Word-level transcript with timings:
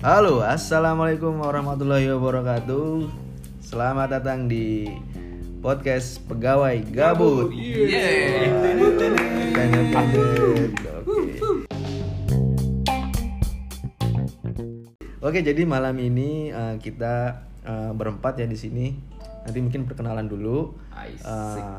Halo, 0.00 0.40
assalamualaikum 0.40 1.44
warahmatullahi 1.44 2.08
wabarakatuh. 2.08 3.04
Selamat 3.60 4.16
datang 4.16 4.48
di 4.48 4.88
podcast 5.60 6.24
pegawai 6.24 6.80
gabut. 6.88 7.52
Oke. 7.52 8.08
Oke, 15.20 15.38
jadi 15.44 15.68
malam 15.68 16.00
ini 16.00 16.48
eh, 16.48 16.80
kita 16.80 17.44
eh, 17.60 17.92
berempat 17.92 18.40
ya 18.40 18.48
di 18.48 18.56
sini. 18.56 18.96
Nanti 19.44 19.58
mungkin 19.60 19.84
perkenalan 19.84 20.32
dulu. 20.32 20.80
Eh, 20.96 21.76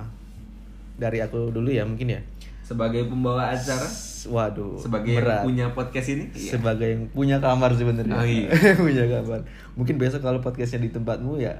dari 0.94 1.26
aku 1.26 1.50
dulu 1.50 1.74
ya 1.74 1.90
mungkin 1.90 2.14
ya. 2.14 2.22
Sebagai 2.68 3.08
pembawa 3.08 3.56
acara, 3.56 3.88
Waduh, 4.28 4.76
sebagai 4.76 5.16
yang 5.16 5.24
berat. 5.24 5.44
punya 5.48 5.66
podcast 5.72 6.08
ini, 6.12 6.28
iya. 6.36 6.52
sebagai 6.52 6.88
yang 6.92 7.04
punya 7.16 7.40
kamar 7.40 7.72
sebenarnya. 7.72 8.20
Oh, 8.20 8.28
iya. 8.28 8.52
punya 8.84 9.08
kamar. 9.08 9.40
Mungkin 9.80 9.96
besok 9.96 10.20
kalau 10.20 10.44
podcastnya 10.44 10.84
di 10.84 10.92
tempatmu 10.92 11.40
ya 11.40 11.56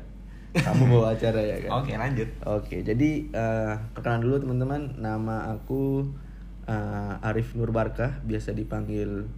kamu 0.52 0.84
bawa 0.92 1.12
acara 1.16 1.40
ya 1.40 1.64
kan. 1.64 1.80
Oke, 1.80 1.96
lanjut. 1.96 2.30
Oke, 2.44 2.84
jadi 2.84 3.10
eh, 3.32 3.74
perkenalan 3.96 4.22
dulu 4.28 4.36
teman-teman. 4.44 4.82
Nama 5.00 5.56
aku 5.56 6.12
eh, 6.68 7.28
Arif 7.32 7.56
Nur 7.56 7.72
Barkah, 7.72 8.20
biasa 8.28 8.52
dipanggil 8.52 9.32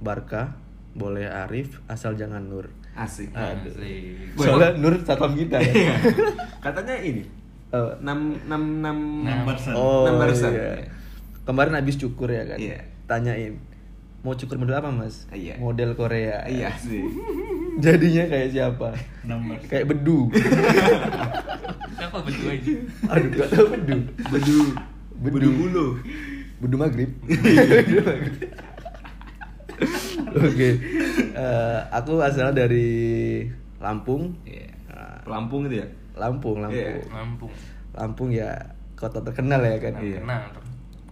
Barkah. 0.00 0.56
Boleh 0.96 1.28
Arif, 1.28 1.84
asal 1.90 2.16
jangan 2.16 2.48
Nur. 2.48 2.72
Asik. 2.96 3.28
Aduh. 3.36 3.76
Asik. 3.76 4.40
Soalnya 4.40 4.72
Nur 4.80 4.94
satpam 5.04 5.36
kita 5.36 5.60
ya. 5.60 5.68
Iya. 5.68 5.96
Katanya 6.64 6.96
ini 7.04 7.44
Oh, 7.74 7.90
enam 7.98 8.38
enam 8.46 8.62
enam 8.78 8.98
Enam 9.26 9.42
persen. 9.50 9.74
Oh, 9.74 10.06
iya. 10.06 10.86
Kemarin 11.44 11.76
habis 11.76 11.96
cukur 11.96 12.28
ya 12.28 12.44
kan. 12.44 12.56
Iya. 12.56 12.80
Tanyain, 13.04 13.60
mau 14.20 14.32
cukur 14.32 14.56
model 14.56 14.76
apa 14.76 14.88
mas? 14.88 15.28
Iya. 15.28 15.56
Model 15.56 15.92
Korea. 15.92 16.44
Iya 16.44 16.72
sih. 16.80 17.04
Jadinya 17.76 18.24
kayak 18.26 18.48
siapa? 18.50 18.94
Nomor 19.22 19.58
Kayak 19.64 19.90
bedu. 19.90 20.30
Siapa 21.94 22.18
betul 22.20 22.46
aja? 22.48 22.74
Aduh, 23.08 23.28
gak 23.32 23.48
tau 23.50 23.66
bedu. 23.66 23.98
Bedu. 24.28 24.58
Bedu. 25.16 25.32
Bedu 25.34 25.48
bulu. 25.52 25.86
Bedu 26.58 26.76
maghrib. 26.76 27.10
Bedu 27.26 27.98
maghrib. 28.00 28.50
Oke, 30.34 30.68
Eh, 31.34 31.78
aku 31.90 32.22
asal 32.22 32.54
dari 32.54 32.86
Lampung. 33.82 34.38
Iya. 34.46 34.70
Nah, 34.88 35.18
Lampung 35.26 35.66
itu 35.66 35.82
ya? 35.82 35.86
Lampung, 36.14 36.62
Lampung. 36.62 36.78
Iya. 36.78 37.10
Lampung. 37.10 37.52
Lampung 37.90 38.28
ya 38.30 38.50
kota 38.94 39.18
terkenal 39.20 39.60
ya 39.60 39.76
kan. 39.82 39.94
Iya. 39.98 40.22
Kenal. 40.22 40.42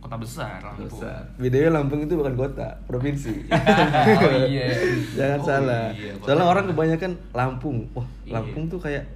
Kota 0.02 0.16
besar 0.18 0.58
Lampung. 0.60 0.90
Besar. 0.90 1.22
BTW 1.38 1.64
Lampung 1.70 2.00
itu 2.02 2.12
bukan 2.12 2.34
kota, 2.34 2.74
provinsi. 2.84 3.46
oh 4.18 4.32
iya. 4.44 4.66
Jangan 5.16 5.38
Oh, 5.38 5.46
salah. 5.46 5.84
iya. 5.94 6.12
Soalnya 6.18 6.44
orang 6.44 6.64
kebanyakan 6.66 7.12
Lampung. 7.30 7.86
Wah, 7.94 8.02
Iya. 8.26 8.32
Lampung 8.34 8.66
tuh 8.66 8.76
kayak 8.76 9.06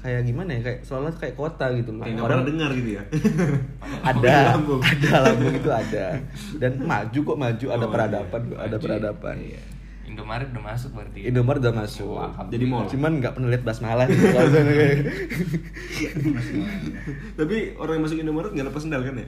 kayak 0.00 0.24
gimana 0.24 0.50
ya? 0.50 0.60
Kayak 0.62 0.78
soalnya 0.82 1.12
kayak 1.14 1.36
kota 1.36 1.68
gitu 1.76 1.92
loh. 1.92 2.02
Orang 2.18 2.42
dengar 2.42 2.72
gitu 2.72 2.96
ya? 2.96 3.02
ada, 4.08 4.34
Lampung. 4.50 4.80
ada 4.80 5.12
Lampung 5.20 5.52
itu 5.52 5.70
ada. 5.70 6.04
Dan 6.56 6.72
maju 6.80 7.18
kok 7.22 7.38
maju, 7.38 7.66
ada 7.68 7.84
Oh, 7.84 7.90
peradaban, 7.90 8.40
iya. 8.42 8.56
ada 8.56 8.68
Maju. 8.72 8.82
peradaban. 8.82 9.36
Iya. 9.36 9.62
Indomaret 10.12 10.48
udah 10.52 10.64
masuk 10.76 10.90
berarti. 10.92 11.20
Indomaret 11.24 11.60
udah 11.64 11.74
masuk. 11.74 12.20
Wah, 12.20 12.36
Jadi 12.52 12.64
mall. 12.68 12.84
Cuman 12.84 13.16
nggak 13.16 13.32
pernah 13.32 13.48
lihat 13.48 13.64
basmalah 13.64 14.04
gitu. 14.12 14.28
Tapi 17.40 17.56
orang 17.80 17.94
yang 17.96 18.04
masuk 18.04 18.18
Indomaret 18.20 18.52
nggak 18.52 18.66
lepas 18.68 18.82
sendal 18.84 19.00
kan 19.00 19.16
ya? 19.16 19.26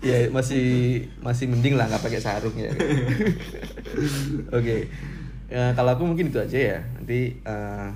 ya 0.08 0.16
masih 0.28 0.64
masih 1.24 1.48
mending 1.48 1.80
lah 1.80 1.88
nggak 1.88 2.04
pakai 2.04 2.20
sarung 2.20 2.52
ya. 2.60 2.68
Oke. 4.52 4.92
Ya, 5.50 5.72
kalau 5.72 5.96
aku 5.96 6.04
mungkin 6.04 6.28
itu 6.28 6.36
aja 6.36 6.58
ya. 6.60 6.78
Nanti 7.00 7.40
eh, 7.40 7.88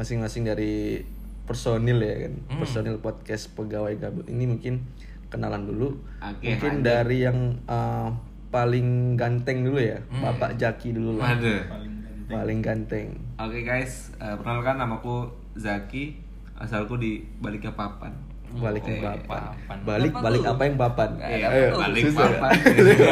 masing-masing 0.00 0.48
dari 0.48 1.04
personil 1.44 2.00
ya 2.00 2.24
kan. 2.24 2.32
Hmm. 2.48 2.58
Personil 2.64 2.96
podcast 3.04 3.52
pegawai 3.52 4.00
gabut 4.00 4.24
ini 4.32 4.48
mungkin 4.48 4.80
kenalan 5.28 5.68
dulu. 5.68 6.00
Oke, 6.24 6.56
mungkin 6.56 6.80
dari 6.80 7.28
yang 7.28 7.60
eh, 7.68 8.08
paling 8.52 8.86
ganteng 9.16 9.64
dulu 9.64 9.80
ya. 9.80 9.96
Hmm. 10.06 10.22
Bapak 10.22 10.54
Jaki 10.54 10.92
dulu 10.92 11.16
lah. 11.16 11.34
Ada. 11.34 11.56
paling 11.66 11.92
ganteng. 11.98 12.28
Paling 12.28 12.58
ganteng. 12.60 13.08
Oke 13.38 13.58
guys, 13.62 14.12
eh, 14.18 14.34
perkenalkan 14.36 14.76
namaku 14.76 15.26
Zaki, 15.54 16.20
asalku 16.54 16.94
di 16.94 17.24
baliknya 17.40 17.72
papan. 17.72 18.12
Balik 18.52 18.84
ke 18.84 19.00
papan. 19.00 19.56
papan. 19.56 19.76
Balik 19.82 20.12
Apa 20.12 20.20
balik 20.22 20.40
tuh? 20.42 20.52
apa 20.52 20.62
yang 20.62 20.76
papan? 20.76 21.10
Ayo, 21.18 21.72
balik 21.74 22.02
susah 22.04 22.20
ya? 22.20 22.32
papan. 22.36 22.52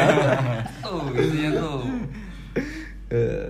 Tuh, 0.85 1.01
isinya 1.17 1.49
tuh. 1.57 1.77
Eh, 3.09 3.45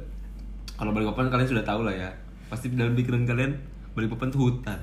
Kalau 0.74 0.96
Balikpapan 0.96 1.28
kalian 1.28 1.50
sudah 1.52 1.62
tahu 1.62 1.84
lah 1.84 1.92
ya. 1.92 2.08
Pasti 2.48 2.72
dalam 2.72 2.96
pikiran 2.96 3.22
kalian 3.22 3.54
Balikpapan 3.92 4.32
tuh 4.32 4.40
hutan. 4.48 4.80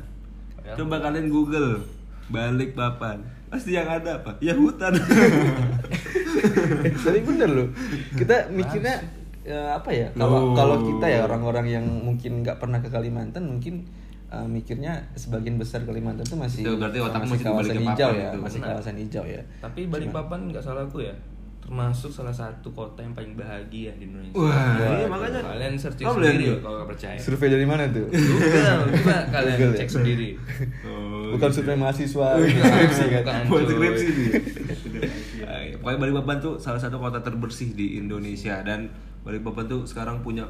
Padahal- 0.54 0.76
Coba 0.76 0.97
kalian 1.00 1.26
Google 1.26 1.80
Balikpapan. 2.28 3.24
Pasti 3.48 3.72
yang 3.72 3.88
ada 3.88 4.20
apa? 4.20 4.36
Ya 4.38 4.52
hutan. 4.52 4.92
Tapi 7.04 7.21
bener 7.21 7.49
loh 7.49 7.69
kita 8.12 8.49
mikirnya 8.49 8.94
ya, 9.41 9.75
apa 9.75 9.88
ya 9.88 10.06
kalau 10.12 10.38
Loh. 10.43 10.54
kalau 10.54 10.76
kita 10.82 11.06
ya 11.06 11.21
orang-orang 11.22 11.66
yang 11.71 11.84
mungkin 11.84 12.43
nggak 12.43 12.59
pernah 12.59 12.78
ke 12.78 12.88
Kalimantan 12.88 13.44
mungkin 13.44 13.88
uh, 14.28 14.44
mikirnya 14.44 14.93
sebagian 15.15 15.56
besar 15.56 15.82
Kalimantan 15.82 16.22
itu 16.22 16.37
masih 16.37 16.60
Itu 16.62 16.77
berarti 16.77 16.98
otakmu 17.00 17.27
masih 17.31 17.43
kawasan 17.43 17.77
hijau 17.78 18.10
ya 18.12 18.28
itu. 18.28 18.38
masih 18.38 18.59
Benar. 18.59 18.69
kawasan 18.75 18.97
hijau 18.97 19.25
ya 19.25 19.43
Tapi 19.59 19.81
Balikpapan 19.87 20.41
nggak 20.48 20.60
salah 20.60 20.82
aku 20.82 21.00
ya. 21.03 21.15
Termasuk 21.59 22.09
salah 22.09 22.32
satu 22.32 22.72
kota 22.72 22.97
yang 22.98 23.12
paling 23.12 23.37
bahagia 23.37 23.93
di 23.93 24.09
Indonesia. 24.09 24.32
Wah, 24.32 24.48
Wah, 24.48 24.88
iya, 24.91 25.04
makanya 25.04 25.41
Kalian 25.44 25.77
searching 25.77 26.09
sendiri 26.09 26.44
tuh? 26.48 26.65
kalau 26.65 26.77
nggak 26.81 26.88
percaya. 26.88 27.19
survei 27.21 27.48
dari 27.50 27.66
mana 27.69 27.84
tuh 27.87 28.09
Google, 28.09 28.65
coba 28.88 29.16
kalian 29.37 29.53
Google 29.54 29.72
ya? 29.72 29.78
cek 29.78 29.91
sendiri. 29.91 30.28
Oh, 30.81 31.28
bukan 31.31 31.44
gitu. 31.47 31.56
survei 31.60 31.77
mahasiswa 31.77 32.28
Oh, 32.31 32.41
iya. 32.41 32.65
skripsi 32.65 33.04
kan 33.12 33.21
Bukan. 33.21 33.43
Buat 33.48 33.65
skripsi. 33.66 34.06
Pokoknya 35.78 35.99
Balikpapan 35.99 36.37
tuh 36.39 36.55
salah 36.59 36.81
satu 36.81 36.99
kota 36.99 37.19
terbersih 37.21 37.72
di 37.72 37.97
Indonesia 37.97 38.61
dan 38.62 38.91
Balikpapan 39.22 39.65
tuh 39.66 39.81
sekarang 39.84 40.21
punya 40.21 40.47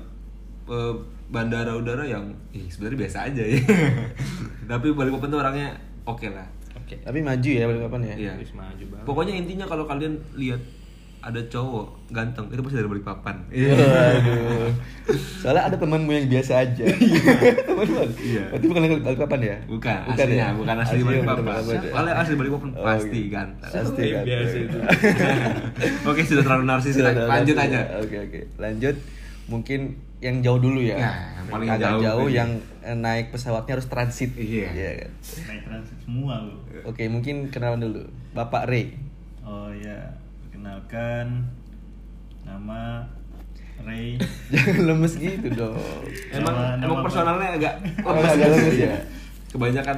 eh, 0.67 0.95
bandara 1.29 1.77
udara 1.77 2.05
yang 2.05 2.33
eh, 2.53 2.67
sebenarnya 2.69 2.99
biasa 3.07 3.19
aja 3.29 3.43
ya. 3.45 3.59
Tapi 4.71 4.93
Balikpapan 4.93 5.29
tuh 5.29 5.39
orangnya 5.41 5.69
oke 6.05 6.29
lah. 6.29 6.49
Oke. 6.79 7.05
tapi 7.05 7.21
maju 7.21 7.51
ya 7.53 7.65
Balikpapan 7.69 8.01
ya 8.01 8.15
Iya. 8.17 8.33
Maju 8.57 8.85
banget. 8.89 9.05
Pokoknya 9.05 9.35
intinya 9.37 9.67
kalau 9.69 9.85
kalian 9.85 10.17
lihat 10.41 10.61
ada 11.21 11.41
cowok 11.45 11.87
ganteng 12.09 12.47
itu 12.49 12.61
pasti 12.61 12.77
dari 12.77 12.89
Balikpapan. 12.89 13.37
Waduh. 13.51 14.71
Soalnya 15.39 15.63
ada 15.67 15.77
temanmu 15.77 16.09
yang 16.09 16.27
biasa 16.27 16.63
aja. 16.63 16.85
Temanmu. 17.65 18.01
Iya. 18.17 18.43
Berarti 18.49 18.67
bukan 18.67 18.81
yang 18.83 18.95
Balikpapan 19.01 19.41
ya? 19.43 19.57
Bukan, 19.67 19.99
aslinya, 20.09 20.47
bukan 20.55 20.77
asli 20.79 20.95
Aslinya 20.95 21.05
Balikpapan. 21.05 21.43
Balikpapan 21.45 21.75
ya? 21.77 21.91
Kalau 21.91 22.09
asli 22.15 22.35
Balikpapan 22.35 22.69
Oh, 22.71 22.85
pasti 22.85 23.19
gitu. 23.19 23.33
ganteng. 23.33 23.71
Pasti 23.73 24.05
kan. 24.09 24.23
biasa 24.25 24.57
itu. 24.57 24.79
Oke, 26.11 26.21
sudah 26.23 26.43
terlalu 26.43 26.65
narsis. 26.65 26.93
Sudah, 26.95 27.13
Lanjut 27.27 27.57
sudah. 27.57 27.67
aja. 27.67 27.81
Oke 27.99 28.17
oke. 28.21 28.41
Lanjut. 28.57 28.97
Mungkin 29.49 29.81
yang 30.19 30.37
jauh 30.39 30.61
dulu 30.61 30.79
ya. 30.79 30.97
Ya, 30.97 31.13
yang 31.35 31.47
paling 31.49 31.69
Agak 31.69 31.83
jauh 31.89 32.01
jauh, 32.01 32.29
yang 32.29 32.51
eh, 32.81 32.93
naik 32.93 33.31
pesawatnya 33.31 33.75
harus 33.75 33.87
transit. 33.87 34.31
Iya. 34.35 34.71
kan? 35.01 35.11
naik 35.47 35.63
transit 35.65 35.99
semua 35.99 36.35
lu 36.43 36.55
Oke, 36.85 37.07
mungkin 37.07 37.49
kenalan 37.49 37.81
dulu. 37.81 38.03
Bapak 38.33 38.67
Ray. 38.67 38.95
oh 39.43 39.73
ya 39.73 39.97
perkenalkan 40.69 41.49
nama 42.45 43.09
Ray 43.81 44.21
Jangan 44.53 44.85
lemes 44.87 45.15
gitu 45.17 45.49
dong. 45.51 45.81
Emang 46.29 46.53
Nama- 46.53 46.77
emang 46.77 46.89
nama- 46.93 47.05
personalnya 47.05 47.49
agak 47.55 47.75
Oh, 48.05 48.13
agak 48.13 48.49
lemes 48.51 48.77
ya? 48.77 48.93
Kebanyakan 49.49 49.97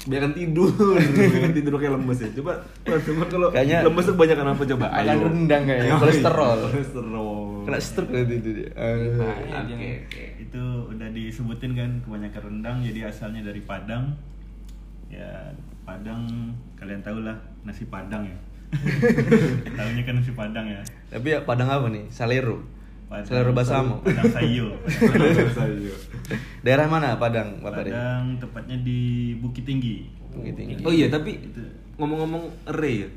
kebanyakan 0.00 0.32
tidur, 0.32 0.72
kebanyakan 0.96 1.52
tidur 1.52 1.74
kayak 1.76 1.92
lemes 1.92 2.18
ya. 2.18 2.28
Coba 2.32 2.52
teman 2.80 3.26
kalau 3.28 3.48
Kayaknya- 3.50 3.82
lemes 3.84 4.04
tuh 4.06 4.14
kebanyakan 4.16 4.46
apa 4.48 4.62
coba? 4.66 4.86
Makan 4.88 5.18
rendang 5.20 5.62
kayaknya, 5.66 5.92
kolesterol. 5.98 6.58
Kolesterol. 6.72 7.38
Kena 7.60 7.78
stroke 7.78 8.10
nanti 8.10 8.34
itu 8.38 8.50
dia. 8.56 8.68
Nah, 8.72 8.88
Oke, 9.28 9.68
yang- 9.68 9.82
oke. 10.00 10.24
itu 10.40 10.62
udah 10.88 11.08
disebutin 11.12 11.72
kan 11.74 11.90
kebanyakan 12.00 12.42
rendang 12.46 12.76
jadi 12.80 13.00
asalnya 13.06 13.44
dari 13.44 13.60
Padang 13.60 14.16
ya 15.06 15.52
Padang 15.82 16.24
kalian 16.74 17.02
tahu 17.02 17.20
lah 17.20 17.34
nasi 17.60 17.84
Padang 17.84 18.24
ya 18.24 18.38
tahunya 19.78 20.02
kan 20.06 20.14
nasi 20.14 20.32
Padang 20.32 20.66
ya 20.70 20.80
Tapi 21.10 21.26
ya 21.34 21.38
Padang 21.42 21.68
apa 21.68 21.86
nih? 21.90 22.06
Salero. 22.08 22.62
Padang, 23.10 23.26
Salero 23.26 23.50
Basamo. 23.50 23.94
Padang 24.06 24.30
Sayo 24.30 24.66
Sayur. 25.50 25.98
Daerah 26.64 26.86
mana 26.86 27.18
Padang, 27.18 27.58
Bapak? 27.58 27.90
Padang 27.90 28.38
tepatnya 28.38 28.78
di 28.86 29.34
Bukit 29.42 29.66
Tinggi 29.66 30.06
Bukit 30.30 30.54
Tinggi. 30.54 30.82
Oh 30.86 30.94
iya, 30.94 31.10
tapi 31.10 31.42
ngomong-ngomong 31.98 32.70
Ray 32.78 33.06
ya. 33.06 33.08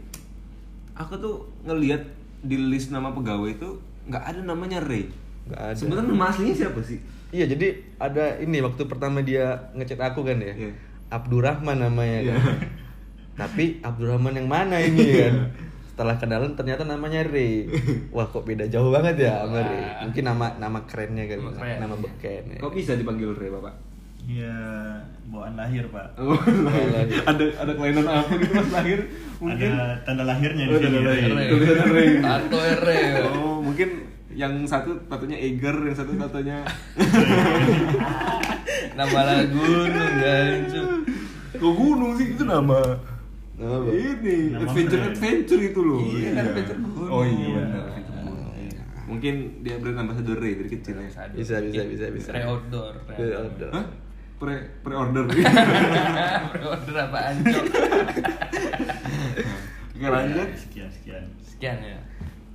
Aku 0.97 1.17
tuh 1.21 1.35
ngelihat 1.65 2.01
di 2.44 2.57
list 2.59 2.89
nama 2.89 3.13
pegawai 3.13 3.53
itu 3.53 3.79
nggak 4.09 4.23
ada 4.33 4.41
namanya 4.41 4.81
Ray. 4.81 5.07
Nggak 5.47 5.61
ada. 5.61 5.77
Sebenarnya 5.77 6.09
nama 6.09 6.25
aslinya 6.33 6.55
siapa 6.57 6.81
sih? 6.81 7.00
Iya, 7.33 7.50
jadi 7.50 7.81
ada 7.97 8.38
ini 8.41 8.61
waktu 8.61 8.85
pertama 8.85 9.21
dia 9.25 9.73
ngechat 9.73 10.01
aku 10.01 10.25
kan 10.25 10.38
ya. 10.38 10.53
Iya. 10.53 10.71
Abdurrahman 11.13 11.77
namanya 11.81 12.33
kan. 12.33 12.41
Iya. 13.33 13.39
Tapi 13.39 13.63
Abdurrahman 13.80 14.35
yang 14.35 14.45
mana 14.45 14.75
ini 14.77 15.03
kan? 15.19 15.35
setelah 15.85 16.13
kenalan 16.18 16.53
ternyata 16.53 16.83
namanya 16.83 17.21
Ray 17.24 17.63
wah 18.09 18.25
kok 18.25 18.44
beda 18.44 18.65
jauh 18.65 18.89
banget 18.89 19.13
ya 19.19 19.39
sama 19.39 19.53
Wah. 19.53 19.62
Ray 19.63 19.83
mungkin 20.01 20.24
nama 20.24 20.45
nama 20.57 20.80
kerennya 20.83 21.24
kali 21.27 21.39
Nama 21.39 21.51
keren. 21.53 21.75
nama 21.80 21.95
beken 21.95 22.44
ya. 22.50 22.57
Kok 22.59 22.71
bisa 22.71 22.91
dipanggil 22.94 23.31
Re, 23.31 23.47
Bapak? 23.47 23.74
Iya, 24.24 24.56
bawaan 25.27 25.53
lahir 25.53 25.83
pak. 25.89 26.15
Oh, 26.15 26.33
ada 27.24 27.44
ada 27.44 27.71
kelainan 27.74 28.07
apa 28.07 28.31
gitu 28.33 28.53
pas 28.56 28.69
lahir? 28.74 29.00
Mungkin 29.38 29.69
Ada 29.69 29.86
tanda 30.01 30.24
lahirnya 30.24 30.63
di 30.63 30.65
Oh, 30.65 30.74
sini. 30.74 30.83
tanda 30.88 31.00
lahir. 31.03 31.29
Ray. 31.29 31.47
Tulisan 31.51 31.89
Ray. 31.91 32.07
Tato 32.18 32.57
R. 32.57 32.81
Oh, 33.29 33.56
mungkin 33.59 33.89
yang 34.31 34.53
satu 34.63 34.95
tatonya 35.06 35.36
Eger, 35.36 35.75
yang 35.77 35.94
satu 35.94 36.15
tatonya 36.15 36.63
Nama 38.95 39.19
lagu 39.24 39.57
gunung 39.57 40.13
gancu. 40.15 40.81
Kok 41.53 41.74
gunung 41.74 42.12
sih 42.15 42.31
itu 42.31 42.44
Nama 42.44 42.79
apa? 43.55 43.89
ini 43.89 44.35
Nama 44.50 44.63
adventure 44.63 44.97
brand. 44.97 45.13
adventure 45.13 45.61
itu 45.61 45.79
loh. 45.79 46.00
Iya, 46.01 46.29
kan 46.31 46.44
adventure 46.47 46.79
gunung. 46.79 47.09
Oh 47.09 47.23
iya 47.23 47.38
Iya. 47.39 47.53
benar. 47.59 47.85
gunung. 48.19 48.41
Mungkin 49.05 49.33
dia 49.61 49.75
brand 49.77 49.97
ambassador 50.00 50.38
Ray 50.38 50.53
dari 50.55 50.69
kecil 50.71 50.95
ya. 50.97 51.09
Bisa, 51.29 51.61
bisa, 51.61 51.81
bisa, 51.83 52.05
bisa. 52.09 52.29
Pre-order. 52.29 52.91
Pre-order. 53.05 53.69
Hah? 53.71 53.85
Pre 54.35 54.55
pre 54.81 54.94
order. 54.94 55.23
Pre-order 56.50 56.95
apaan, 57.05 57.35
Cok? 57.41 57.65
Oke 59.94 60.07
lanjut. 60.09 60.50
Sekian 60.57 60.89
sekian. 60.89 61.23
Sekian 61.39 61.77
ya. 61.79 61.97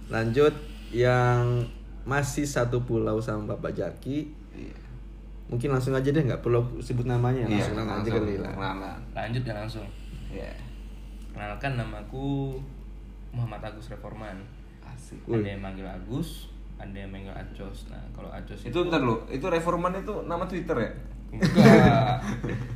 lanjut 0.08 0.56
yang 0.88 1.68
masih 2.02 2.42
satu 2.42 2.80
pulau 2.80 3.20
sama 3.20 3.44
Bapak 3.50 3.72
Jaki 3.74 4.32
Iya. 4.50 4.72
mungkin 5.46 5.68
langsung 5.70 5.92
aja 5.92 6.08
deh 6.08 6.18
nggak 6.18 6.40
perlu 6.40 6.64
sebut 6.78 7.04
namanya 7.04 7.44
Iya, 7.44 7.68
langsung 7.68 7.76
aja 7.76 7.84
langsung 7.86 8.14
kali 8.16 8.34
lah 8.36 8.50
kenalan. 8.50 8.98
Lanjut 9.12 9.42
ya 9.42 9.52
langsung. 9.54 9.86
Iya. 10.28 10.52
Kenalkan 11.32 11.78
namaku 11.78 12.56
Muhammad 13.32 13.60
Agus 13.72 13.92
Reforman. 13.92 14.40
Asik. 14.84 15.20
Ada 15.28 15.54
yang 15.54 15.62
manggil 15.62 15.86
Agus, 15.86 16.48
ada 16.80 16.96
yang 16.96 17.12
manggil 17.12 17.30
Acos. 17.36 17.92
Nah, 17.92 18.00
kalau 18.16 18.32
Acos 18.32 18.64
Itu 18.64 18.88
ntar 18.88 19.04
lo, 19.04 19.28
itu 19.28 19.44
Reforman 19.46 20.00
itu 20.00 20.24
nama 20.24 20.48
Twitter 20.48 20.76
ya? 20.76 20.90
Enggak. 21.28 22.24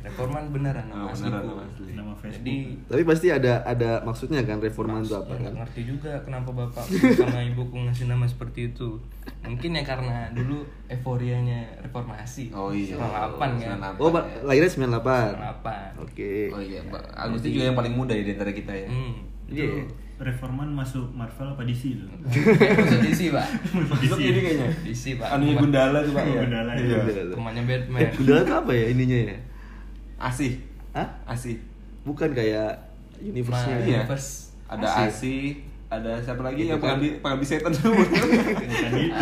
Reforman 0.03 0.43
beneran 0.49 0.85
nama 0.85 1.03
Oh, 1.03 1.09
asliku. 1.09 1.25
beneran 1.25 1.43
nama 1.47 1.63
asli. 1.65 1.91
Nama 1.93 2.13
Facebook. 2.13 2.37
Jadi 2.37 2.55
tapi 2.85 3.03
pasti 3.03 3.27
ada 3.27 3.53
ada 3.63 3.91
maksudnya 4.01 4.39
kan 4.43 4.57
reforman 4.57 5.01
itu 5.01 5.15
apa 5.15 5.25
ya, 5.27 5.35
nggak 5.35 5.43
kan 5.43 5.53
ngerti 5.59 5.81
juga 5.83 6.11
kenapa 6.21 6.49
bapak 6.51 6.83
sama 6.85 7.39
ibuku 7.43 7.75
ngasih 7.81 8.05
nama 8.05 8.25
seperti 8.25 8.59
itu. 8.69 9.01
Mungkin 9.43 9.69
ya 9.73 9.83
karena 9.83 10.17
dulu 10.31 10.61
euforianya 10.87 11.59
reformasi. 11.81 12.53
Oh 12.53 12.69
iya. 12.69 12.95
98 12.95 13.59
kan. 13.59 13.77
98. 13.97 13.99
oh 13.99 14.09
Pak, 14.09 14.23
lahirnya 14.43 14.69
98 14.69 14.93
98. 15.33 16.03
oke 16.03 16.31
Oh 16.53 16.61
iya, 16.61 16.79
Pak. 16.85 17.03
Agus 17.11 17.41
itu 17.41 17.49
juga 17.53 17.65
yang 17.67 17.77
paling 17.77 17.93
muda 17.93 18.13
ya 18.13 18.23
di 18.23 18.31
antara 18.31 18.51
kita 18.51 18.71
ya. 18.71 18.87
Hmm. 18.87 19.13
Iya. 19.49 19.85
Reforman 20.23 20.69
masuk 20.69 21.11
Marvel 21.11 21.47
apa 21.49 21.61
DC 21.61 21.83
itu? 21.93 22.05
Masuk 22.79 22.99
DC, 23.01 23.21
Pak. 23.29 23.47
Masuk 23.91 24.17
ini 24.17 24.39
kayaknya. 24.39 24.67
DC, 24.81 25.03
Pak. 25.15 25.27
Anunya 25.29 25.55
Gundala 25.55 25.99
tuh, 25.99 26.11
Pak. 26.11 26.23
Ya? 26.23 26.41
Gundala, 26.41 26.71
Iya. 26.73 26.97
iya. 27.03 27.23
Rumahnya 27.29 27.63
Batman. 27.63 27.99
eh 27.99 28.09
Gundala 28.13 28.39
itu 28.41 28.53
apa 28.55 28.71
ya 28.71 28.85
ininya 28.89 29.17
ya 29.21 29.35
Asih. 30.17 30.51
Hah? 30.91 31.07
Asih. 31.25 31.59
bukan 32.01 32.31
kayak 32.31 32.71
universe-nya 33.17 33.73
Nah, 33.73 33.83
Iya. 33.83 33.99
Universe. 34.01 34.29
Ada 34.65 34.85
Asih. 34.85 35.03
Asih, 35.05 35.41
ada 35.89 36.11
siapa 36.17 36.41
lagi 36.41 36.59
Itu 36.59 36.69
yang 36.69 36.79
kan- 36.79 36.97
pengabdi 36.97 37.09
pengabdi 37.19 37.45
setan 37.45 37.71
semua. 37.71 38.01
Bukan 38.01 38.23
itu. 38.23 39.13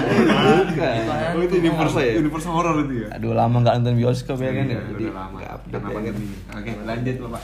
bukan 0.71 0.97
Itu 1.01 1.35
oh 1.35 1.41
itu 1.41 1.55
universe 1.57 1.95
ya? 1.97 2.13
universe 2.15 2.47
horror 2.47 2.75
itu 2.81 2.93
ya. 3.01 3.07
aduh 3.11 3.33
lama 3.33 3.57
nggak 3.59 3.73
nonton 3.77 3.95
bioskop 3.97 4.37
ya 4.39 4.51
kan 4.51 4.65
Iya, 4.65 4.73
ya 4.73 4.81
jadi 4.87 5.03
udah 5.03 5.13
lama. 5.13 5.35
nggak 5.35 5.51
update 5.51 5.83
ya 5.83 5.99
kan. 5.99 6.13
Oke, 6.55 6.71
lanjut 6.83 7.15
Bapak. 7.21 7.41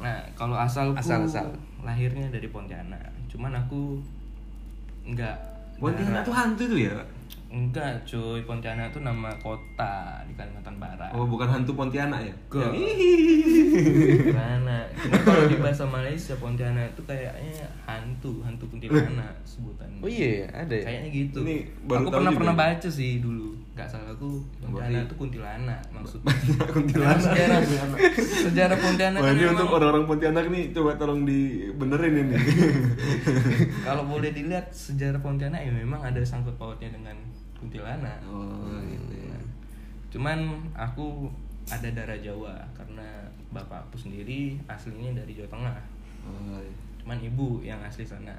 Nah, 0.00 0.20
kalau 0.32 0.56
asalku 0.56 0.96
Asal-asal. 0.96 1.52
lahirnya 1.84 2.32
dari 2.32 2.48
Pontianak. 2.48 3.12
Cuman 3.28 3.52
aku 3.52 4.00
enggak 5.04 5.36
Pontianak 5.76 6.24
tuh 6.24 6.34
hantu 6.34 6.64
tuh 6.68 6.80
ya? 6.80 6.96
Enggak, 7.50 8.06
cuy. 8.06 8.40
Pontianak 8.40 8.94
itu 8.94 9.00
nama 9.00 9.26
kota 9.36 9.94
di 10.22 10.32
Kalimantan 10.32 10.78
Barat. 10.78 11.10
Oh, 11.10 11.26
bukan 11.26 11.50
hantu 11.50 11.74
Pontianak 11.74 12.22
ya? 12.22 12.30
Enggak. 12.46 12.70
Yang- 12.70 14.30
Mana? 14.32 14.78
Cuma 14.92 15.18
kalau 15.20 15.44
di 15.44 15.56
bahasa 15.58 15.82
Malaysia 15.84 16.34
Pontianak 16.36 16.94
itu 16.94 17.02
kayaknya 17.04 17.66
hantu, 17.82 18.38
hantu 18.40 18.64
kuntilanak 18.68 19.34
sebutannya. 19.42 19.98
oh 19.98 20.06
iya 20.06 20.46
ada 20.48 20.70
ya 20.72 20.84
Kayaknya 20.84 21.10
gitu. 21.10 21.38
Ini 21.42 21.56
baru 21.84 21.98
aku 22.00 22.10
pernah 22.12 22.30
juga 22.30 22.38
pernah 22.40 22.54
baca 22.56 22.88
sih 22.88 23.18
dulu. 23.18 23.48
Enggak 23.70 23.88
salah 23.88 24.12
aku 24.12 24.30
Pontianak 24.60 25.02
itu 25.04 25.14
kuntilanak 25.16 25.80
maksudnya. 25.90 26.34
Kuntilanak. 26.68 27.18
Sejarah 27.20 27.60
sejarah 28.46 28.78
Pontianak 28.78 29.18
Wah 29.18 29.26
kan 29.26 29.34
ini 29.34 29.42
memang- 29.42 29.54
untuk 29.56 29.68
orang-orang 29.72 30.04
Pontianak 30.06 30.44
nih 30.48 30.64
coba 30.70 30.90
tolong 30.94 31.22
dibenerin 31.24 32.14
ini. 32.20 32.36
kalau 33.86 34.06
boleh 34.06 34.30
dilihat 34.30 34.70
sejarah 34.70 35.18
Pontianak 35.18 35.60
ya 35.60 35.72
memang 35.72 35.98
ada 36.00 36.22
sangkut 36.22 36.54
pautnya 36.54 36.90
dengan 36.90 37.18
kuntilanak. 37.60 38.18
Oh, 38.24 38.80
gitu 38.82 39.14
ya. 39.14 39.38
Cuman 40.08 40.38
aku 40.72 41.28
ada 41.68 41.86
darah 41.92 42.18
Jawa 42.18 42.56
karena 42.74 43.06
bapakku 43.52 43.94
sendiri 43.94 44.58
aslinya 44.66 45.22
dari 45.22 45.36
Jawa 45.36 45.48
Tengah. 45.52 45.78
Oh, 46.24 46.58
iya. 46.58 46.72
Cuman 46.98 47.20
ibu 47.20 47.60
yang 47.60 47.78
asli 47.80 48.02
sana. 48.02 48.34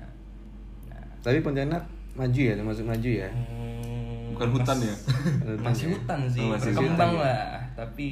Nah, 0.90 1.06
tapi 1.22 1.40
Pontianak 1.40 1.82
maju 2.12 2.42
ya 2.44 2.60
termasuk 2.60 2.84
maju 2.84 3.08
ya 3.08 3.32
hmm, 3.32 4.36
Bukan 4.36 4.50
hutan 4.52 4.76
mas- 4.76 4.84
ya? 4.84 4.96
Masih 5.64 5.86
hutan 5.96 6.20
sih, 6.28 6.44
Oh, 6.44 6.52
masih 6.52 6.76
berkembang 6.76 7.16
hutan 7.16 7.24
ya. 7.24 7.24
lah, 7.24 7.52
tapi 7.72 8.08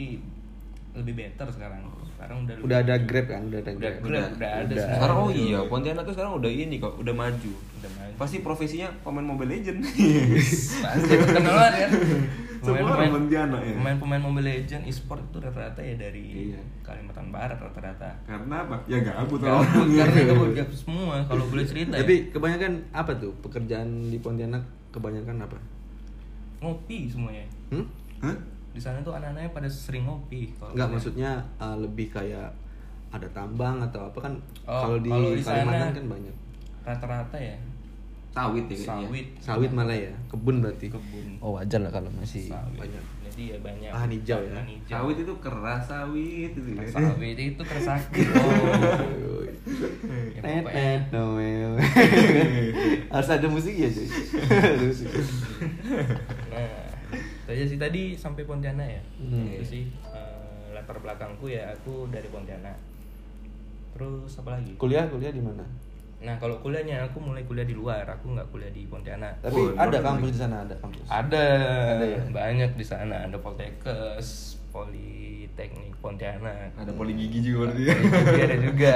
lebih 0.92 1.14
better 1.16 1.48
sekarang. 1.48 1.82
Sekarang 2.10 2.44
udah 2.44 2.56
udah 2.60 2.78
ada 2.82 2.96
grab 3.00 3.26
kan 3.26 3.42
udah 3.46 3.60
ada 3.60 3.72
Udah 3.72 3.80
grab 3.80 4.04
grab, 4.04 4.30
udah 4.36 4.50
ada 4.52 4.64
Udah. 4.66 4.78
semua. 4.78 4.96
Sekarang 4.98 5.18
oh 5.18 5.30
iya, 5.30 5.60
Pontianak 5.64 6.04
tuh 6.04 6.14
sekarang 6.14 6.32
udah 6.36 6.52
ini 6.52 6.76
kok, 6.78 6.94
udah 6.96 7.14
maju. 7.14 7.52
Udah 7.80 7.92
maju. 7.96 8.14
Pasti 8.16 8.38
profesinya 8.40 8.88
pemain 9.00 9.24
Mobile 9.24 9.52
Legend. 9.54 9.80
Pasti 9.80 11.14
kan. 11.16 11.90
Semua 12.60 12.92
orang 12.92 13.16
Pontianak 13.16 13.62
ya. 13.64 13.72
Pemain-pemain 13.72 14.20
Mobile 14.20 14.48
Legend 14.52 14.84
e-sport 14.84 15.24
itu 15.24 15.40
rata-rata 15.40 15.80
ya 15.80 15.96
dari 15.96 16.52
Iya. 16.52 16.60
Kalimantan 16.84 17.32
Barat 17.32 17.56
rata-rata. 17.56 18.12
Karena 18.28 18.68
apa? 18.68 18.76
Ya 18.84 19.00
gabut 19.00 19.40
Gabut, 19.40 19.64
orangnya. 19.64 20.04
karena 20.04 20.22
gabut 20.28 20.52
gabut 20.54 20.76
semua 20.76 21.24
kalau 21.24 21.48
boleh 21.48 21.64
cerita 21.64 21.96
ya. 21.96 22.04
tapi 22.04 22.28
kebanyakan 22.30 22.84
apa 22.92 23.16
tuh 23.16 23.32
pekerjaan 23.40 24.12
di 24.12 24.20
Pontianak 24.20 24.60
kebanyakan 24.92 25.40
apa 25.40 25.56
ngopi 26.60 27.08
semuanya. 27.08 27.48
hmm? 27.72 27.86
Di 28.80 28.82
sana 28.82 28.98
tuh 29.02 29.12
anak-anaknya 29.12 29.52
pada 29.52 29.68
sering 29.68 30.08
ngopi. 30.08 30.56
kalau 30.56 30.72
Enggak 30.72 30.88
boleh. 30.88 30.96
maksudnya 30.96 31.32
uh, 31.58 31.76
lebih 31.76 32.08
kayak 32.10 32.48
ada 33.10 33.28
tambang 33.30 33.76
atau 33.82 34.06
apa 34.06 34.20
kan 34.22 34.34
Oh, 34.64 34.80
kalau 34.80 34.98
di, 34.98 35.10
kalau 35.10 35.30
di 35.30 35.42
Kalimantan 35.42 35.76
sana- 35.84 35.92
kan 35.92 36.06
banyak 36.08 36.36
rata-rata 36.82 37.38
ya 37.38 37.58
Sawit 38.30 38.66
ya 38.66 38.78
sawit. 38.80 39.28
sawit 39.36 39.68
malah 39.70 39.92
ya 39.92 40.14
kebun 40.30 40.62
berarti 40.62 40.88
Kebun. 40.88 41.28
oh 41.40 41.58
wajar 41.58 41.82
lah 41.82 41.90
kalau 41.90 42.08
masih 42.14 42.46
Sawit. 42.46 42.78
banyak 42.80 43.04
Jadi 43.26 43.44
ya 43.48 43.58
banyak. 43.60 43.90
Lahan 43.90 44.10
hijau 44.12 44.40
ya? 44.40 44.62
hijau. 44.64 44.90
Sawit 45.04 45.18
itu 45.20 45.34
keras 45.38 45.82
sawit 45.84 46.52
itu. 46.52 46.60
ya. 46.72 46.86
Sawit 46.88 47.36
itu 47.36 47.62
tersakit. 47.62 48.26
Oh. 49.70 50.42
Ya, 50.42 50.66
pokoknya. 50.66 50.98
Noel. 51.14 51.72
harus 53.14 53.30
ada 53.30 53.46
musik 53.46 53.76
ya 53.76 53.86
cuy. 53.86 54.08
Nah, 54.08 54.16
itu 57.50 57.58
aja 57.58 57.66
sih 57.66 57.80
tadi 57.82 58.14
sampai 58.14 58.46
Pontianak 58.46 58.86
ya. 58.86 59.02
Hmm. 59.18 59.50
Itu 59.58 59.66
sih 59.66 59.84
eh, 60.14 60.70
latar 60.70 61.02
belakangku 61.02 61.50
ya 61.50 61.74
aku 61.74 62.06
dari 62.14 62.30
Pontianak. 62.30 62.78
Terus 63.98 64.38
apa 64.38 64.62
lagi? 64.62 64.78
kuliah 64.78 65.10
kuliah 65.10 65.34
di 65.34 65.42
mana 65.42 65.66
Nah 66.20 66.36
kalau 66.36 66.60
kuliahnya 66.60 67.10
aku 67.10 67.18
mulai 67.24 67.48
kuliah 67.48 67.64
di 67.64 67.72
luar, 67.72 68.04
aku 68.04 68.36
nggak 68.36 68.52
kuliah 68.54 68.70
di 68.70 68.86
Pontianak. 68.86 69.40
tapi 69.42 69.56
Oh, 69.56 69.74
ada 69.74 69.98
kampus 70.04 70.36
di 70.36 70.40
sana 70.40 70.68
ada 70.68 70.76
kampus 70.78 71.08
Ada, 71.08 71.46
Ada 71.98 72.06
ya? 72.06 72.20
banyak 72.28 72.72
di 72.76 72.86
sana. 72.86 73.16
Ada 73.26 73.40
Poltekkes, 73.40 74.60
Politeknik 75.60 75.92
Pontianak. 76.00 76.72
Ada 76.80 76.92
poli 76.96 77.12
gigi 77.20 77.40
juga 77.44 77.68
berarti. 77.68 77.84
ya. 77.84 77.96
Gigi 78.00 78.42
ada 78.48 78.58
juga. 78.64 78.96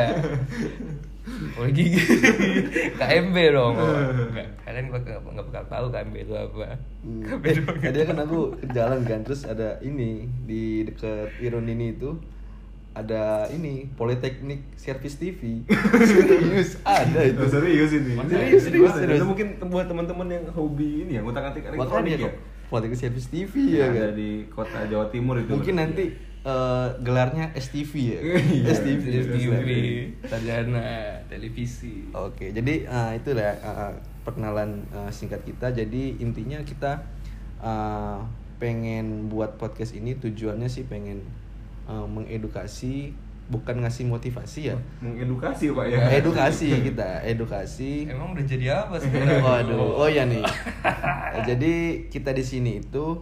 Poli 1.60 1.72
gigi. 1.76 2.00
KMB 3.04 3.36
dong. 3.52 3.74
Oh, 3.76 4.00
Enggak, 4.32 4.48
kalian 4.64 4.86
bakal 4.88 5.20
nggak 5.28 5.46
bakal 5.52 5.64
tahu 5.68 5.86
KMB 5.92 6.16
itu 6.24 6.34
apa. 6.40 6.80
Hmm. 7.04 7.20
KMB 7.20 7.46
doang. 7.60 7.78
Tadi 7.84 7.98
kan 8.08 8.18
aku 8.24 8.40
jalan 8.72 9.00
kan 9.04 9.20
terus 9.28 9.44
ada 9.44 9.76
ini 9.84 10.32
di 10.48 10.88
dekat 10.88 11.36
Iron 11.44 11.68
ini 11.68 12.00
itu 12.00 12.16
ada 12.96 13.52
ini 13.52 13.92
Politeknik 14.00 14.64
Service 14.80 15.20
TV. 15.20 15.68
Serius 16.08 16.80
ada 16.88 17.28
itu. 17.28 17.44
Oh, 17.44 17.52
serius 17.52 17.92
ini. 17.92 18.16
Serius, 18.24 18.64
serius, 18.72 18.92
Ada 18.96 19.04
serius. 19.04 19.28
mungkin 19.28 19.48
buat 19.68 19.92
teman-teman 19.92 20.32
yang 20.32 20.48
hobi 20.56 21.04
ini 21.04 21.20
ya, 21.20 21.28
ngutak-ngatik 21.28 21.76
Makanya 21.76 21.76
elektronik 21.76 22.12
ya. 22.24 22.32
Politeknik 22.72 23.00
Service 23.04 23.28
TV 23.28 23.52
ya 23.76 23.92
Ada 23.92 24.00
kan. 24.00 24.10
di 24.16 24.30
kota 24.48 24.80
Jawa 24.88 25.12
Timur 25.12 25.36
itu. 25.44 25.52
Mungkin 25.52 25.76
nanti 25.76 26.32
eh, 26.44 26.88
gelarnya 27.02 27.52
STV 27.56 27.92
ya. 27.96 28.20
Iya, 28.60 28.72
STV. 28.76 29.04
TV, 29.32 29.68
sarjana, 30.24 31.18
televisi. 31.28 32.08
Oke, 32.12 32.52
jadi 32.52 32.84
eh, 32.86 33.12
itulah 33.18 33.56
eh, 33.56 33.94
perkenalan 34.24 34.84
eh, 34.92 35.12
singkat 35.12 35.44
kita. 35.44 35.72
Jadi 35.72 36.20
intinya 36.20 36.60
kita 36.62 37.04
eh, 37.60 38.18
pengen 38.60 39.28
buat 39.28 39.60
podcast 39.60 39.92
ini 39.92 40.16
tujuannya 40.16 40.68
sih 40.68 40.88
pengen 40.88 41.20
eh, 41.88 42.06
mengedukasi 42.08 43.12
bukan 43.44 43.84
ngasih 43.84 44.08
motivasi 44.08 44.72
ya 44.72 44.78
Mengedukasi 45.04 45.76
Pak 45.76 45.86
ya. 45.92 46.00
edukasi 46.16 46.72
kita 46.88 47.20
edukasi 47.28 48.08
Emang 48.08 48.32
udah 48.32 48.46
jadi 48.48 48.88
apa 48.88 48.96
sebenarnya? 48.96 49.44
Waduh, 49.44 50.00
oh 50.00 50.08
ya 50.08 50.24
nih. 50.24 50.40
Jadi 51.52 52.08
kita 52.08 52.32
di 52.32 52.40
sini 52.40 52.80
itu 52.80 53.20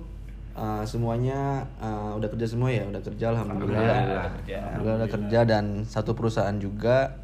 uh, 0.53 0.83
semuanya 0.83 1.61
uh, 1.77 2.13
udah 2.13 2.29
kerja 2.29 2.47
semua 2.47 2.67
ya, 2.67 2.83
udah 2.83 3.01
kerja 3.01 3.25
alhamdulillah. 3.29 3.79
Alhamdulillah, 3.79 4.29
kerja. 4.39 4.57
Alhamdulillah 4.59 4.99
udah 4.99 5.11
kerja 5.11 5.39
dan 5.43 5.65
satu 5.83 6.11
perusahaan 6.11 6.55
juga. 6.55 7.19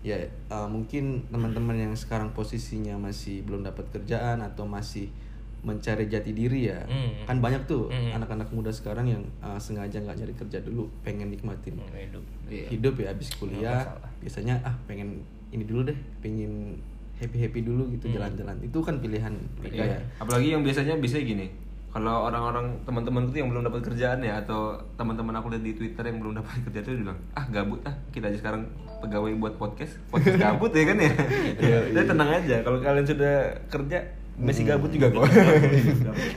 Ya 0.00 0.16
uh, 0.48 0.64
mungkin 0.64 1.28
teman-teman 1.28 1.76
yang 1.76 1.92
sekarang 1.92 2.32
posisinya 2.32 2.96
masih 2.96 3.44
belum 3.44 3.60
dapat 3.62 3.84
kerjaan 3.90 4.40
atau 4.40 4.64
masih 4.64 5.12
mencari 5.60 6.08
jati 6.08 6.32
diri 6.32 6.72
ya. 6.72 6.80
Hmm. 6.84 7.28
Kan 7.28 7.36
banyak 7.38 7.68
tuh 7.68 7.92
Hmm. 7.92 8.16
anak-anak 8.16 8.48
muda 8.48 8.72
sekarang 8.72 9.04
yang 9.06 9.20
uh, 9.38 9.60
sengaja 9.60 10.00
nggak 10.00 10.16
nyari 10.16 10.32
kerja 10.32 10.58
dulu, 10.60 10.88
pengen 11.00 11.28
nikmatin 11.28 11.76
Hmm, 11.76 11.92
hidup. 11.92 12.24
Iya. 12.48 12.66
hidup 12.72 12.94
ya 12.96 13.12
habis 13.12 13.28
kuliah 13.36 13.84
masalah. 13.84 14.08
biasanya 14.18 14.54
ah 14.64 14.72
pengen 14.84 15.20
ini 15.50 15.62
dulu 15.62 15.84
deh 15.84 15.98
pengen 16.18 16.80
happy 17.14 17.36
happy 17.38 17.60
dulu 17.60 17.92
gitu 17.92 18.08
jalan-jalan 18.08 18.56
itu 18.58 18.78
kan 18.80 18.96
pilihan 18.98 19.36
mereka 19.54 19.84
Iya. 19.84 19.94
ya 19.94 20.00
Apalagi 20.16 20.48
yang 20.50 20.62
biasanya 20.64 20.96
biasanya 20.96 21.24
gini. 21.28 21.46
Kalau 21.90 22.24
orang-orang 22.24 22.78
teman-teman 22.80 23.26
itu 23.26 23.36
yang 23.38 23.50
belum 23.50 23.66
dapat 23.66 23.82
kerjaan 23.82 24.20
ya 24.20 24.38
atau 24.38 24.60
teman-teman 24.94 25.34
aku 25.34 25.50
lihat 25.50 25.64
di 25.64 25.74
Twitter 25.74 26.04
yang 26.04 26.18
belum 26.18 26.38
dapat 26.38 26.52
kerjaan 26.64 26.84
itu 26.84 27.02
bilang, 27.02 27.18
"Ah, 27.32 27.44
gabut 27.46 27.82
ah, 27.82 27.94
kita 28.08 28.30
aja 28.30 28.38
sekarang 28.38 28.62
pegawai 29.00 29.34
buat 29.36 29.54
podcast." 29.56 29.98
Podcast 30.08 30.38
gabut 30.44 30.70
ya 30.70 30.84
kan 30.84 30.96
ya. 30.96 31.12
Jadi 31.92 32.06
tenang 32.06 32.30
aja 32.32 32.56
kalau 32.62 32.78
kalian 32.78 33.04
sudah 33.04 33.34
kerja 33.66 33.98
masih 34.38 34.64
gabut 34.64 34.88
juga 34.88 35.10
kok. 35.10 35.28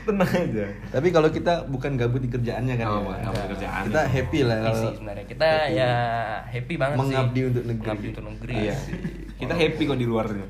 tenang 0.03 0.27
aja. 0.27 0.65
tapi 0.91 1.07
kalau 1.07 1.29
kita 1.29 1.63
bukan 1.65 1.95
gabut 1.95 2.19
di 2.19 2.27
kerjaannya 2.27 2.75
kan 2.75 2.85
Oh, 2.85 2.91
ya. 2.91 2.99
bukan 2.99 3.19
gabut 3.23 3.39
di 3.39 3.49
kerjaan. 3.55 3.81
kita 3.87 4.01
happy 4.05 4.39
lah 4.43 4.57
kalau 4.59 4.91
sebenarnya 4.91 5.25
kita 5.25 5.49
ya 5.71 5.91
happy 6.43 6.73
banget 6.75 6.97
Mengabdi 6.99 7.39
sih. 7.39 7.47
untuk 7.47 7.63
negeri. 7.63 7.85
Mengabdi 7.85 8.07
untuk 8.11 8.25
negeri. 8.27 8.53
Iya. 8.59 8.75
Kita 9.43 9.55
happy 9.55 9.83
kok 9.87 9.99
di 9.99 10.07
luarnya. 10.07 10.45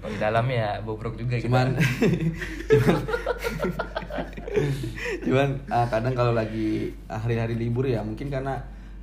Kalau 0.00 0.10
di 0.12 0.18
dalam 0.20 0.46
ya 0.48 0.80
bobrok 0.80 1.14
juga 1.20 1.36
kita. 1.38 1.46
cuman 1.48 1.68
cuman 2.72 2.96
cuman 5.22 5.48
ah, 5.68 5.86
kadang 5.88 6.14
kalau 6.16 6.32
lagi 6.32 6.92
hari-hari 7.08 7.56
libur 7.56 7.88
ya 7.88 8.04
mungkin 8.04 8.28
karena 8.28 8.60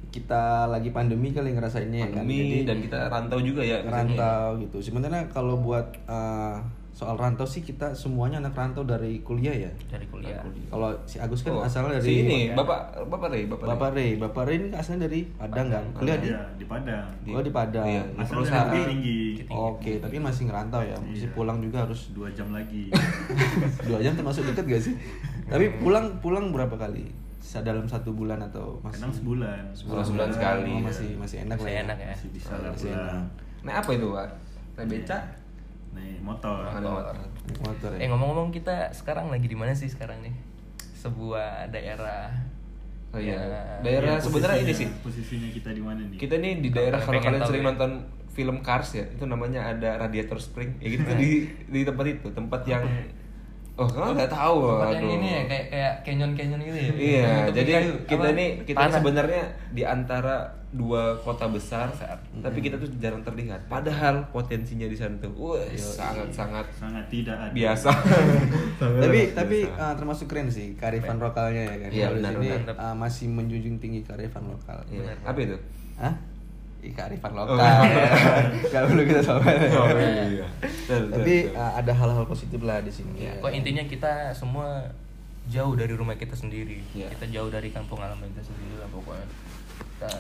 kita 0.09 0.65
lagi 0.65 0.89
pandemi 0.89 1.29
kali 1.29 1.53
ngerasainnya 1.53 1.99
ya 2.01 2.09
kan 2.09 2.25
Pandemi 2.25 2.65
dan 2.65 2.77
kita 2.81 2.97
rantau 3.13 3.39
juga 3.45 3.61
ya. 3.61 3.85
rantau 3.85 4.57
gitu. 4.57 4.81
Sebenarnya 4.81 5.29
kalau 5.29 5.61
buat 5.61 5.85
uh, 6.09 6.65
soal 6.99 7.15
rantau 7.15 7.47
sih 7.47 7.63
kita 7.63 7.95
semuanya 7.95 8.43
anak 8.43 8.51
rantau 8.51 8.83
dari 8.83 9.23
kuliah 9.23 9.55
ya. 9.57 9.71
dari 9.87 10.03
kuliah. 10.05 10.43
Kalau 10.67 10.91
si 11.05 11.15
Agus 11.15 11.39
kan 11.41 11.55
Oh, 11.55 11.63
asalnya 11.63 11.95
si 11.95 12.11
dari 12.11 12.15
ini 12.21 12.39
Bapak 12.51 13.07
Bapak 13.07 13.31
Rey, 13.31 13.47
Bapak, 13.47 13.65
Bapak 13.69 13.89
Rey. 13.95 14.11
Bapak 14.13 14.43
Rey 14.43 14.55
ini 14.59 14.67
asalnya 14.73 15.07
dari 15.07 15.23
Padang 15.31 15.71
kan? 15.71 15.83
Kuliah 15.95 16.19
di 16.19 16.27
Iya, 16.27 16.43
di 16.53 16.65
Padang. 16.65 17.07
Di- 17.23 17.31
Oh 17.31 17.39
di 17.39 17.51
Padang. 17.51 17.87
Iya. 17.87 18.03
Bukit 18.11 18.83
tinggi. 18.85 19.19
Oke, 19.47 19.91
tapi 19.97 20.19
masih 20.19 20.43
ngerantau 20.45 20.83
ya. 20.83 20.97
Mesti 20.99 21.23
Iya. 21.23 21.31
pulang 21.31 21.63
juga 21.63 21.87
harus 21.87 22.11
Dua 22.11 22.27
jam 22.29 22.51
lagi. 22.51 22.91
dua 23.87 23.99
jam 24.01 24.13
termasuk 24.13 24.43
dekat 24.45 24.67
gak 24.67 24.83
sih? 24.83 24.95
tapi 25.47 25.71
pulang 25.79 26.19
pulang 26.19 26.51
berapa 26.51 26.75
kali? 26.75 27.07
Sa- 27.39 27.63
Dalam 27.63 27.87
satu 27.87 28.11
bulan 28.11 28.43
atau 28.43 28.75
masih? 28.81 28.99
Kadang 28.99 29.13
sebulan. 29.15 29.59
Sebulan- 29.71 30.03
sebulan 30.03 30.29
sekali. 30.29 30.73
Oh, 30.73 30.83
masih 30.83 31.09
masih 31.15 31.37
enak 31.41 31.55
Masih 31.55 31.63
lah 31.63 31.71
ya. 31.71 31.79
enak 31.81 31.97
ya. 31.97 32.11
Masih 32.11 32.29
bisa 32.29 32.51
Oh, 32.51 32.59
lah 32.59 32.69
masih 32.69 32.89
enak. 32.91 33.23
Nah, 33.59 33.73
apa 33.77 33.89
itu, 33.89 34.07
Pak? 34.09 34.27
Naik 34.75 34.87
beca? 34.93 35.17
Naik 35.95 36.19
motor. 36.21 36.61
Ada 36.69 36.87
motor. 36.87 37.15
Motor 37.65 37.89
ya. 37.95 37.99
Eh 38.03 38.07
ngomong-ngomong 38.09 38.49
kita 38.53 38.93
sekarang 38.93 39.33
lagi 39.33 39.47
di 39.49 39.57
mana 39.57 39.73
sih 39.73 39.89
sekarang 39.89 40.21
nih? 40.21 40.33
Sebuah 40.99 41.71
daerah. 41.73 42.29
Oh 43.09 43.17
iya. 43.17 43.41
Ya, 43.41 43.63
Daerah 43.81 44.21
Iya, 44.21 44.21
sebenarnya 44.21 44.59
ini 44.61 44.73
sih. 44.75 44.87
Posisinya 45.01 45.49
kita 45.49 45.73
di 45.73 45.81
mana 45.81 46.01
nih? 46.05 46.17
Kita 46.21 46.35
nih 46.37 46.61
di 46.61 46.69
daerah 46.69 47.01
Kalau 47.01 47.17
kalian 47.17 47.41
sering 47.41 47.63
ya. 47.65 47.69
nonton 47.73 47.91
film 48.29 48.57
Cars 48.61 48.93
ya, 48.93 49.05
itu 49.09 49.25
namanya 49.25 49.73
ada 49.73 49.97
Radiator 49.97 50.37
Spring. 50.37 50.77
Ya 50.77 50.93
gitu 50.93 51.09
di 51.17 51.49
di 51.65 51.81
tempat 51.81 52.05
itu, 52.05 52.27
tempat 52.29 52.61
yang 52.69 52.85
Oh, 53.79 53.87
kamu 53.87 54.11
nggak 54.11 54.27
tahu. 54.27 54.57
Tempat 54.75 54.91
yang 54.91 55.07
aduh. 55.07 55.15
ini 55.15 55.27
ya 55.31 55.41
kayak 55.47 55.65
kayak 55.71 55.93
canyon 56.03 56.31
canyon 56.35 56.59
gitu 56.59 56.75
ya. 56.75 56.91
Iya, 56.91 57.23
tepi 57.47 57.55
jadi 57.55 57.71
kayu, 57.79 57.93
kita 58.03 58.27
apa? 58.27 58.35
nih 58.35 58.49
kita 58.67 58.79
Tanah. 58.83 58.95
sebenarnya 58.99 59.43
di 59.71 59.83
antara 59.87 60.35
dua 60.69 61.15
kota 61.23 61.47
besar, 61.47 61.87
tapi 62.43 62.59
kita 62.59 62.75
tuh 62.75 62.91
jarang 62.99 63.23
terlihat. 63.23 63.57
Padahal 63.65 64.21
potensinya 64.29 64.85
di 64.85 64.93
sana 64.93 65.15
tuh, 65.17 65.31
wah, 65.33 65.57
sangat 65.73 66.27
sangat 66.29 66.65
Sangat 66.75 67.07
tidak 67.07 67.39
ada. 67.39 67.55
biasa. 67.55 67.89
tapi 69.01 69.19
tapi 69.31 69.57
uh, 69.65 69.95
termasuk 69.95 70.27
keren 70.27 70.51
sih 70.51 70.75
kearifan 70.75 71.17
lokalnya 71.17 71.63
ya 71.63 71.75
kan. 71.79 71.89
Iya, 71.89 72.07
benar, 72.19 72.31
sini 72.35 72.47
benar. 72.51 72.75
uh, 72.75 72.95
masih 72.99 73.25
menjunjung 73.31 73.79
tinggi 73.79 74.03
kearifan 74.03 74.43
lokal. 74.45 74.77
Iya. 74.91 75.15
Apa 75.23 75.39
itu? 75.39 75.55
Hah? 75.95 76.13
Ih, 76.79 76.95
kearifan 76.95 77.35
Oh, 77.35 77.43
lokal. 77.43 77.83
Gak 78.71 78.83
perlu 78.87 79.03
kita 79.03 79.19
sama. 79.19 79.51
Oh, 79.51 79.87
iya. 79.99 80.47
Tapi 80.87 81.51
uh, 81.51 81.73
ada 81.75 81.91
hal-hal 81.91 82.23
positif 82.23 82.63
lah 82.63 82.79
di 82.79 82.91
sini. 82.91 83.27
Ya, 83.27 83.35
kok 83.43 83.51
intinya 83.51 83.83
kita 83.83 84.31
semua 84.31 84.87
jauh 85.51 85.75
dari 85.75 85.91
rumah 85.91 86.15
kita 86.15 86.39
sendiri. 86.39 86.79
Iya. 86.95 87.11
Kita 87.11 87.27
jauh 87.27 87.51
dari 87.51 87.75
kampung 87.75 87.99
halaman 87.99 88.31
kita 88.31 88.47
sendiri 88.47 88.79
lah 88.79 88.87
pokoknya. 88.87 89.27
Kita 89.79 90.13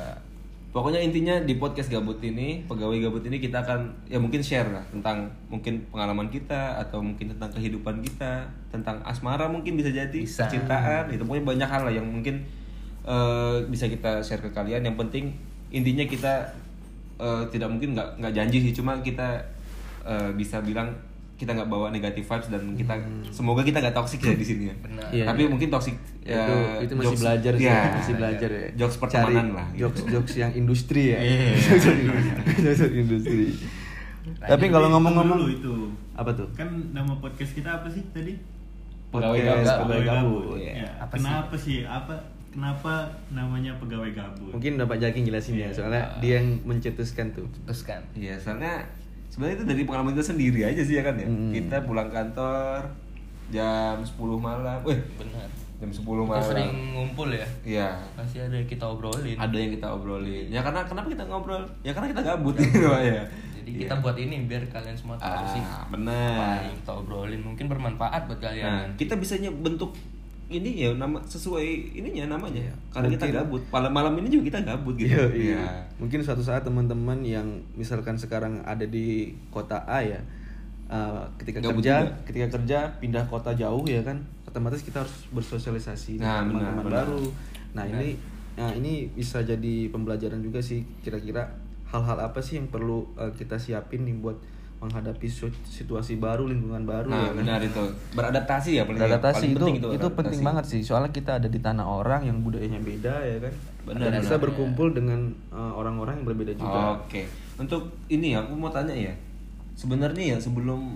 Pokoknya 0.69 1.01
intinya 1.01 1.33
di 1.41 1.57
podcast 1.57 1.89
gabut 1.89 2.21
ini, 2.21 2.61
pegawai 2.69 3.01
gabut 3.01 3.25
ini 3.25 3.41
kita 3.41 3.65
akan 3.65 3.89
ya 4.05 4.21
mungkin 4.21 4.37
share 4.45 4.69
lah 4.69 4.85
tentang 4.93 5.25
mungkin 5.49 5.81
pengalaman 5.89 6.29
kita 6.29 6.77
atau 6.77 7.01
mungkin 7.01 7.33
tentang 7.33 7.49
kehidupan 7.57 8.05
kita, 8.05 8.45
tentang 8.69 9.01
asmara 9.01 9.49
mungkin 9.49 9.73
bisa 9.73 9.89
jadi, 9.89 10.13
Bisa. 10.13 10.45
percintaan, 10.45 11.09
itu 11.09 11.25
pokoknya 11.25 11.45
banyak 11.57 11.69
hal 11.73 11.81
lah 11.89 11.93
yang 11.97 12.05
mungkin 12.05 12.45
eh, 13.01 13.65
bisa 13.65 13.89
kita 13.89 14.21
share 14.21 14.45
ke 14.45 14.53
kalian. 14.53 14.85
Yang 14.85 14.97
penting 15.01 15.25
intinya 15.69 16.03
kita 16.03 16.33
eh, 17.17 17.43
tidak 17.49 17.69
mungkin 17.69 17.93
nggak 17.93 18.17
nggak 18.17 18.33
janji 18.33 18.57
sih, 18.61 18.73
cuma 18.73 18.97
kita 18.99 19.43
eh, 20.03 20.29
bisa 20.33 20.59
bilang 20.59 20.89
kita 21.39 21.55
nggak 21.55 21.71
bawa 21.71 21.87
negatif 21.87 22.27
vibes 22.27 22.51
dan 22.51 22.75
kita 22.75 22.99
semoga 23.31 23.63
kita 23.63 23.79
nggak 23.79 23.95
toxic 23.95 24.19
ya 24.19 24.35
di 24.35 24.43
sini 24.43 24.63
ya. 24.67 24.75
Benar. 24.75 25.07
Iya, 25.07 25.23
Tapi 25.23 25.41
iya. 25.43 25.49
mungkin 25.49 25.67
toxic 25.71 25.95
itu 26.19 26.35
ya, 26.35 26.83
itu 26.83 26.93
masih 26.93 27.07
jokes- 27.07 27.21
belajar 27.23 27.53
sih, 27.55 27.63
ya, 27.63 27.79
masih 27.95 28.13
belajar 28.19 28.49
ya. 28.51 28.67
Jokes 28.75 28.97
pertemanan 28.99 29.47
lah. 29.55 29.67
gitu. 29.71 29.79
Jokes 29.87 30.01
jokes 30.11 30.33
yang 30.35 30.51
industri 30.51 31.15
ya. 31.15 31.19
Iya. 31.23 31.51
jokes 32.59 32.81
industri. 32.91 33.55
Tapi 34.35 34.65
kalau 34.67 34.87
ngomong-ngomong 34.91 35.47
itu. 35.47 35.73
apa 36.13 36.35
tuh? 36.35 36.51
Kan 36.51 36.67
nama 36.91 37.15
podcast 37.23 37.55
kita 37.55 37.79
apa 37.79 37.87
sih 37.87 38.03
tadi? 38.11 38.35
Pegawai 39.09 39.39
Podcast 39.39 39.63
gabut. 39.63 39.79
pegawai 39.87 40.03
gabut. 40.03 40.43
Iya. 40.59 40.73
Ya, 40.83 40.89
Apa 40.99 41.13
kenapa 41.15 41.55
sih? 41.55 41.77
Apa 41.87 42.13
kenapa 42.49 43.05
namanya 43.29 43.71
pegawai 43.75 44.09
gabut? 44.09 44.51
Mungkin 44.51 44.77
Bapak 44.77 44.97
Jaking 44.97 45.23
jelasin 45.23 45.55
ya, 45.55 45.65
Iya. 45.65 45.69
soalnya 45.71 46.03
dia 46.19 46.33
yang 46.37 46.57
mencetuskan 46.63 47.29
tuh. 47.31 47.45
teruskan. 47.63 48.01
Iya, 48.11 48.35
soalnya 48.35 48.81
sebenarnya 49.29 49.55
itu 49.55 49.65
dari 49.67 49.81
pengalaman 49.83 50.11
kita 50.11 50.25
sendiri 50.27 50.61
aja 50.63 50.81
sih 50.81 50.95
ya 50.95 51.03
kan 51.03 51.15
ya. 51.15 51.25
Hmm. 51.25 51.51
Kita 51.51 51.77
pulang 51.83 52.09
kantor 52.09 52.81
jam 53.49 53.95
10 53.99 54.13
malam. 54.35 54.79
Weh, 54.81 54.97
Benar. 55.15 55.47
jam 55.77 55.89
10 55.89 56.01
Kita 56.01 56.25
malam. 56.27 56.43
sering 56.43 56.71
ngumpul 56.91 57.29
ya. 57.29 57.47
Iya. 57.63 57.89
Pasti 58.13 58.37
ada 58.37 58.53
yang 58.53 58.67
kita 58.67 58.85
obrolin. 58.85 59.33
Ada 59.35 59.55
yang 59.55 59.71
kita 59.71 59.87
obrolin. 59.87 60.45
Ya 60.47 60.59
karena 60.59 60.81
kenapa 60.83 61.07
kita 61.07 61.23
ngobrol? 61.23 61.63
Ya 61.79 61.91
karena 61.91 62.09
kita 62.09 62.21
gabut 62.23 62.55
gitu 62.59 62.83
Pak, 62.83 63.01
ya. 63.01 63.21
Jadi 63.55 63.69
Iya. 63.69 63.79
kita 63.85 63.95
buat 63.99 64.17
ini 64.17 64.35
biar 64.43 64.63
kalian 64.67 64.93
semua 64.93 65.13
tahu 65.15 65.45
sih. 65.47 65.61
Ah, 65.61 65.81
Apa 65.81 65.93
benar. 65.93 66.65
kita 66.73 66.91
obrolin 66.95 67.39
mungkin 67.39 67.65
bermanfaat 67.65 68.25
buat 68.25 68.37
Nah, 68.37 68.49
kalian. 68.49 68.87
kita 68.95 69.13
bisanya 69.15 69.49
bentuk 69.51 69.93
ini 70.49 70.81
ya 70.81 70.89
nama 70.93 71.21
sesuai 71.21 71.93
ininya 71.93 72.33
namanya. 72.33 72.57
Iya. 72.57 72.73
Karena 72.89 73.07
kita 73.13 73.25
Mungkin- 73.25 73.37
gabut. 73.45 73.61
Malam 73.69 73.91
malam 73.93 74.13
ini 74.17 74.27
juga 74.27 74.43
kita 74.49 74.59
gabut 74.65 74.95
gitu. 74.97 75.13
Iya, 75.13 75.25
iya. 75.31 75.55
Iya. 75.55 75.65
Mungkin 76.01 76.19
suatu 76.19 76.41
saat 76.41 76.65
teman-teman 76.65 77.21
yang 77.21 77.45
misalkan 77.73 78.17
sekarang 78.17 78.57
ada 78.65 78.81
di 78.83 79.29
kota 79.49 79.77
A 79.85 80.01
ya, 80.01 80.17
uh, 80.89 81.21
ketika 81.37 81.61
Gabut 81.61 81.79
kerja, 81.79 82.01
juga. 82.01 82.25
ketika 82.25 82.47
kerja 82.57 82.79
pindah 82.97 83.23
kota 83.25 83.53
jauh 83.53 83.85
ya 83.85 84.01
kan, 84.01 84.17
otomatis 84.43 84.81
kita 84.81 85.05
harus 85.05 85.29
bersosialisasi 85.29 86.17
Nah, 86.17 86.41
dengan 86.41 86.73
teman-teman 86.73 86.85
baru. 86.89 87.23
Nah 87.77 87.85
Benar. 87.85 88.01
ini, 88.01 88.09
nah 88.57 88.69
ini 88.73 88.93
bisa 89.13 89.45
jadi 89.45 89.87
pembelajaran 89.87 90.41
juga 90.41 90.57
sih 90.57 90.81
kira-kira 90.99 91.45
hal-hal 91.85 92.17
apa 92.19 92.41
sih 92.41 92.57
yang 92.57 92.67
perlu 92.67 93.05
uh, 93.13 93.29
kita 93.31 93.57
siapin 93.57 94.01
nih 94.01 94.17
buat 94.17 94.37
menghadapi 94.79 95.27
situasi 95.67 96.17
baru, 96.17 96.47
lingkungan 96.47 96.83
baru 96.83 97.11
Nah, 97.11 97.19
ya 97.19 97.29
kan. 97.29 97.37
benar 97.43 97.59
itu. 97.59 97.83
Beradaptasi 98.15 98.69
ya 98.79 98.83
paling 98.83 98.95
Beradaptasi 98.97 99.35
paling 99.35 99.51
itu 99.51 99.59
penting 99.59 99.75
itu, 99.75 99.87
beradaptasi. 99.91 100.17
penting 100.17 100.41
banget 100.41 100.65
sih 100.65 100.81
soalnya 100.81 101.11
kita 101.11 101.31
ada 101.35 101.47
di 101.47 101.59
tanah 101.59 101.83
orang 101.83 102.21
yang 102.23 102.39
budayanya 102.39 102.79
beda 102.79 103.15
ya 103.19 103.37
kan 103.39 103.53
Benar, 103.83 104.07
dan 104.07 104.11
bisa 104.19 104.35
benar. 104.35 104.43
berkumpul 104.47 104.87
dengan 104.91 105.19
uh, 105.49 105.73
orang-orang 105.73 106.23
yang 106.23 106.25
berbeda 106.25 106.53
juga 106.53 106.95
Oke. 106.95 107.27
Untuk 107.55 107.81
ini 108.07 108.31
aku 108.33 108.55
mau 108.55 108.71
tanya 108.71 108.95
ya. 108.95 109.11
Sebenarnya 109.73 110.35
ya 110.35 110.37
sebelum 110.37 110.95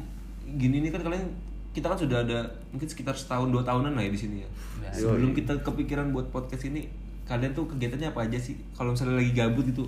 gini 0.53 0.79
nih 0.79 0.91
kan 0.91 1.03
kalian 1.03 1.27
kita 1.71 1.87
kan 1.87 1.97
sudah 1.97 2.21
ada 2.21 2.39
mungkin 2.69 2.85
sekitar 2.85 3.11
setahun 3.11 3.49
dua 3.49 3.63
tahunan 3.63 3.91
lah 3.91 4.01
ya 4.01 4.07
di 4.07 4.19
sini 4.19 4.35
ya. 4.39 4.49
Ya. 4.79 4.91
Sebelum 4.93 5.33
kita 5.33 5.59
kepikiran 5.59 6.11
buat 6.11 6.29
podcast 6.29 6.63
ini, 6.63 6.87
kalian 7.23 7.51
tuh 7.51 7.65
kegiatannya 7.65 8.13
apa 8.13 8.23
aja 8.23 8.37
sih? 8.37 8.55
Kalau 8.71 8.93
misalnya 8.93 9.17
lagi 9.17 9.33
gabut 9.33 9.65
itu, 9.65 9.83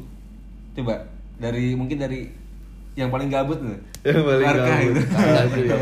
coba 0.73 0.99
dari 1.37 1.75
mungkin 1.75 1.95
dari 1.95 2.25
yang 2.95 3.11
paling 3.11 3.27
gabut 3.27 3.59
nih. 3.59 3.79
yang 4.07 4.23
paling 4.23 4.47
Barca 4.47 4.63
gabut 4.63 4.95
gitu. 4.95 5.03
Gabut 5.11 5.65
ya. 5.67 5.79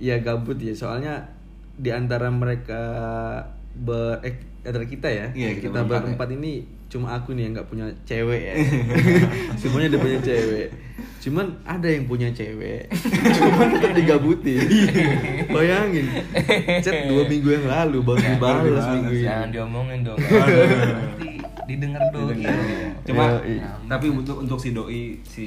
Iya 0.00 0.16
gabut 0.24 0.58
ya 0.58 0.74
soalnya 0.74 1.14
di 1.80 1.90
antara 1.94 2.28
mereka 2.28 2.82
ber 3.72 4.20
eh, 4.26 4.36
antara 4.66 4.84
kita 4.84 5.08
ya 5.08 5.26
Iya, 5.32 5.56
kita 5.56 5.72
kita 5.72 5.80
berempat 5.86 6.02
berempat 6.04 6.28
ini 6.36 6.52
cuma 6.90 7.14
aku 7.14 7.38
nih 7.38 7.46
yang 7.46 7.52
nggak 7.54 7.68
punya 7.70 7.86
cewek 8.02 8.40
ya. 8.50 8.54
Semuanya 9.62 9.94
dia 9.94 10.00
punya 10.02 10.18
cewek. 10.18 10.68
Cuman 11.22 11.46
ada 11.62 11.86
yang 11.86 12.10
punya 12.10 12.28
cewek. 12.34 12.90
Cuman 13.38 13.78
kan 13.78 13.92
digabutin. 13.94 14.58
Bayangin. 15.54 16.10
Chat 16.82 17.06
dua 17.06 17.30
minggu 17.30 17.54
yang 17.54 17.70
lalu 17.70 18.02
baru 18.02 18.18
dibalas 18.18 18.64
dibales, 18.66 18.86
minggu 18.90 19.14
ini. 19.14 19.26
Jangan 19.28 19.48
diomongin 19.54 19.98
dong. 20.02 20.18
Didengar 21.70 22.02
doi. 22.10 22.34
Didengar, 22.34 22.58
iya. 22.60 22.90
Cuma 23.00 23.24
Ya, 23.24 23.38
iya. 23.46 23.68
tapi 23.86 24.06
untuk 24.08 24.36
untuk 24.38 24.58
si 24.58 24.70
doi 24.70 25.02
si 25.22 25.46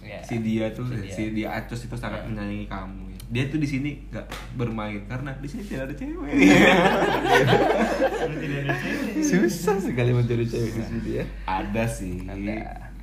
Ya. 0.00 0.18
si 0.20 0.34
dia 0.40 0.66
tuh 0.70 0.84
Si 0.84 0.98
dia. 0.98 1.12
si 1.12 1.22
dia 1.32 1.48
Acos 1.52 1.80
itu 1.80 1.94
sangat 1.94 2.26
menyayangi 2.26 2.66
kamu. 2.66 3.02
ya. 3.06 3.18
Dia 3.30 3.44
tuh 3.46 3.56
di 3.56 3.68
sini 3.68 3.90
nggak 4.08 4.26
bermain 4.54 4.98
karena 5.06 5.30
di 5.34 5.46
sini 5.46 5.62
tidak 5.62 5.86
ada 5.86 5.94
cewek. 5.94 6.34
Susah 9.22 9.76
sekali 9.78 10.10
mencari 10.10 10.44
cewek 10.44 10.72
di 10.72 10.82
sini 10.82 11.10
ya. 11.12 11.24
ada 11.46 11.84
sih. 11.86 12.24
Ada. 12.24 12.56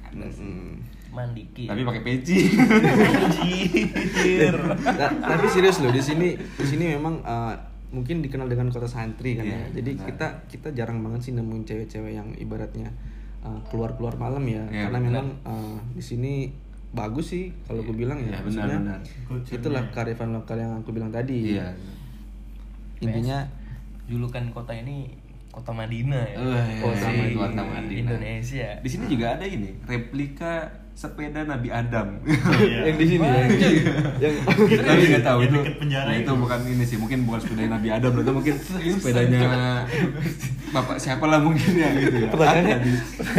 Ada 0.10 0.28
sih. 0.30 0.44
Hmm. 0.44 0.76
Mandiki. 1.08 1.66
Tapi 1.66 1.82
pakai 1.82 2.02
peci. 2.04 2.38
Anjir. 3.18 4.56
Nah, 4.78 5.10
tapi 5.18 5.46
serius 5.48 5.80
loh 5.80 5.90
di 5.90 5.98
sini 6.00 6.36
di 6.36 6.66
sini 6.68 6.94
memang 6.94 7.24
uh, 7.24 7.56
mungkin 7.88 8.20
dikenal 8.20 8.52
dengan 8.52 8.68
kota 8.68 8.84
santri 8.84 9.40
kan 9.40 9.48
Iya, 9.48 9.56
ya. 9.56 9.80
Jadi 9.80 9.92
benar. 9.96 10.06
kita 10.12 10.28
kita 10.52 10.68
jarang 10.76 11.00
banget 11.00 11.22
sih 11.24 11.34
nemuin 11.34 11.64
cewek-cewek 11.64 12.14
yang 12.16 12.28
ibaratnya 12.36 12.92
uh, 13.42 13.60
keluar-keluar 13.72 14.20
malam 14.20 14.44
ya. 14.44 14.64
Iya, 14.68 14.92
Karena 14.92 15.00
benar. 15.00 15.12
memang 15.24 15.28
uh, 15.48 15.78
di 15.96 16.04
sini 16.04 16.34
bagus 16.92 17.32
sih 17.32 17.52
kalau 17.64 17.84
gue 17.88 17.96
bilang 17.96 18.20
ya. 18.20 18.36
Iya, 18.36 18.40
Maksudnya, 18.44 18.80
benar, 18.80 19.00
benar. 19.00 19.56
Itulah 19.56 19.84
kearifan 19.96 20.30
lokal 20.36 20.58
yang 20.60 20.74
aku 20.80 20.92
bilang 20.92 21.12
tadi. 21.12 21.56
Iya. 21.56 21.72
Intinya 23.00 23.46
julukan 24.08 24.44
kota 24.52 24.74
ini 24.74 25.12
kota 25.54 25.72
Madinah 25.74 26.24
ya. 26.28 26.38
Wih, 26.38 26.82
Kota 26.82 27.08
Di 27.10 27.34
Madinah. 27.34 27.66
Madinah. 27.66 27.98
Indonesia. 28.14 28.70
Di 28.84 28.90
sini 28.90 29.06
juga 29.10 29.38
ada 29.38 29.46
ini 29.46 29.74
replika 29.86 30.70
sepeda 30.98 31.46
Nabi 31.46 31.70
Adam. 31.70 32.18
Iya. 32.58 32.90
yang 32.90 32.98
di 32.98 33.06
sini 33.06 33.22
ya. 33.22 33.46
yang 34.18 34.34
Tapi 34.82 35.04
nggak 35.08 35.22
tahu 35.22 35.40
itu. 35.46 35.60
penjara 35.78 36.10
itu 36.12 36.26
itu. 36.26 36.34
bukan 36.34 36.60
ini 36.66 36.84
sih, 36.84 36.98
mungkin 36.98 37.22
bukan 37.22 37.40
sepeda 37.40 37.70
Nabi 37.70 37.88
Adam, 37.94 38.12
itu 38.18 38.32
mungkin 38.34 38.56
sepedanya 38.98 39.86
bapak 40.68 40.98
siapa 40.98 41.24
lah 41.24 41.38
mungkin 41.38 41.70
ya 41.72 41.90
gitu 41.96 42.18
ya. 42.18 42.30
Pertanyaannya- 42.34 42.82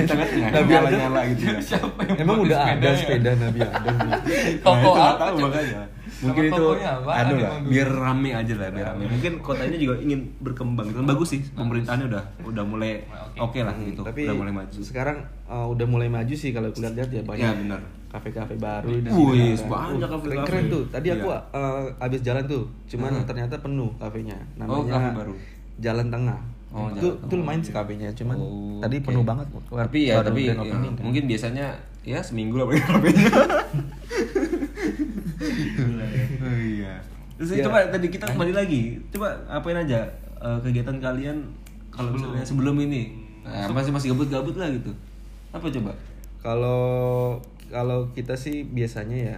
tengah-tengah 0.07 0.49
Nabi 0.55 0.71
nyala 0.71 0.87
Adam. 0.87 0.99
nyala 1.03 1.21
gitu 1.29 1.43
ya. 1.45 1.59
Siapa 1.59 2.01
yang 2.07 2.17
emang 2.23 2.39
udah 2.41 2.59
ada 2.63 2.89
sepeda 2.95 3.31
Nabi 3.35 3.59
Adam. 3.61 3.95
Nah, 3.99 4.21
Toko 4.63 4.91
apa, 4.95 5.13
tahu 5.19 5.37
makanya. 5.43 5.81
Mungkin 6.19 6.43
itu 6.47 6.65
apaan 6.79 7.25
anu 7.25 7.35
lah, 7.37 7.53
biar 7.63 7.89
rame 7.89 8.31
aja 8.33 8.55
lah, 8.55 8.69
biar 8.69 8.87
rame. 8.91 9.05
Mungkin 9.07 9.33
kota 9.39 9.63
ini 9.63 9.77
juga 9.79 9.95
ingin 9.99 10.21
berkembang. 10.39 10.89
Itu 10.89 11.01
bagus 11.03 11.29
sih, 11.31 11.41
pemerintahannya 11.53 12.07
udah 12.09 12.23
udah 12.43 12.65
mulai 12.65 13.05
Oke. 13.37 13.61
lah 13.61 13.75
gitu. 13.79 14.01
Tapi 14.01 14.25
udah 14.25 14.37
mulai 14.37 14.53
maju. 14.55 14.79
sekarang 14.81 15.17
uh, 15.45 15.67
udah 15.67 15.87
mulai 15.87 16.09
maju 16.09 16.33
sih 16.33 16.51
kalau 16.51 16.69
aku 16.69 16.81
lihat 16.81 17.09
ya 17.09 17.23
banyak. 17.23 17.41
Ya, 17.41 17.53
benar. 17.53 17.81
Kafe-kafe 18.09 18.57
baru 18.57 18.89
di 18.89 19.09
Wih, 19.09 19.53
sini. 19.53 19.69
banyak 19.69 20.01
Uh, 20.03 20.13
kafe-kafe. 20.17 20.47
Keren 20.49 20.65
tuh. 20.67 20.83
Tadi 20.89 21.09
aku 21.13 21.29
Iya. 21.29 21.39
uh, 21.53 21.85
habis 21.99 22.21
jalan 22.23 22.45
tuh, 22.45 22.63
cuman 22.87 23.13
ternyata 23.23 23.55
penuh 23.59 23.93
kafenya. 23.97 24.37
Oh, 24.65 24.81
Namanya 24.81 24.91
kafe 24.91 25.09
baru. 25.15 25.35
Jalan 25.79 26.09
Tengah. 26.09 26.41
Oh, 26.69 26.85
itu 26.91 27.09
itu 27.09 27.33
lumayan 27.33 27.61
sih 27.61 27.73
kafenya, 27.73 28.09
cuman 28.13 28.37
Oh, 28.37 28.77
tadi 28.79 29.01
penuh 29.01 29.25
banget. 29.25 29.49
Tapi 29.67 29.99
ya, 30.05 30.21
Baru 30.21 30.27
tapi 30.31 30.41
ya, 30.45 30.53
kan. 30.53 30.69
mungkin 31.01 31.25
biasanya 31.25 31.73
ya 32.05 32.21
seminggu 32.21 32.57
lah 32.57 32.65
pakai 32.65 32.81
HP-nya. 32.89 33.29
Gila 35.39 36.05
ya. 36.05 36.25
Oh 36.39 36.57
iya. 36.59 36.95
Terus 37.39 37.55
Ya. 37.55 37.65
coba 37.65 37.87
tadi 37.87 38.07
kita 38.09 38.27
kembali 38.27 38.53
lagi. 38.53 38.99
Coba 39.09 39.39
apain 39.49 39.79
aja 39.79 40.05
eh, 40.37 40.59
kegiatan 40.61 40.99
kalian 40.99 41.47
kalau 41.89 42.11
misalnya 42.11 42.43
sebelum 42.43 42.75
ini. 42.79 43.15
Nah, 43.43 43.71
masih 43.71 43.91
masih 43.91 44.13
gabut-gabut 44.13 44.55
lah 44.55 44.69
gitu. 44.69 44.93
Apa 45.51 45.67
coba? 45.71 45.95
Kalau 46.39 46.83
kalau 47.69 48.11
kita 48.13 48.35
sih 48.35 48.63
biasanya 48.63 49.17
ya 49.17 49.37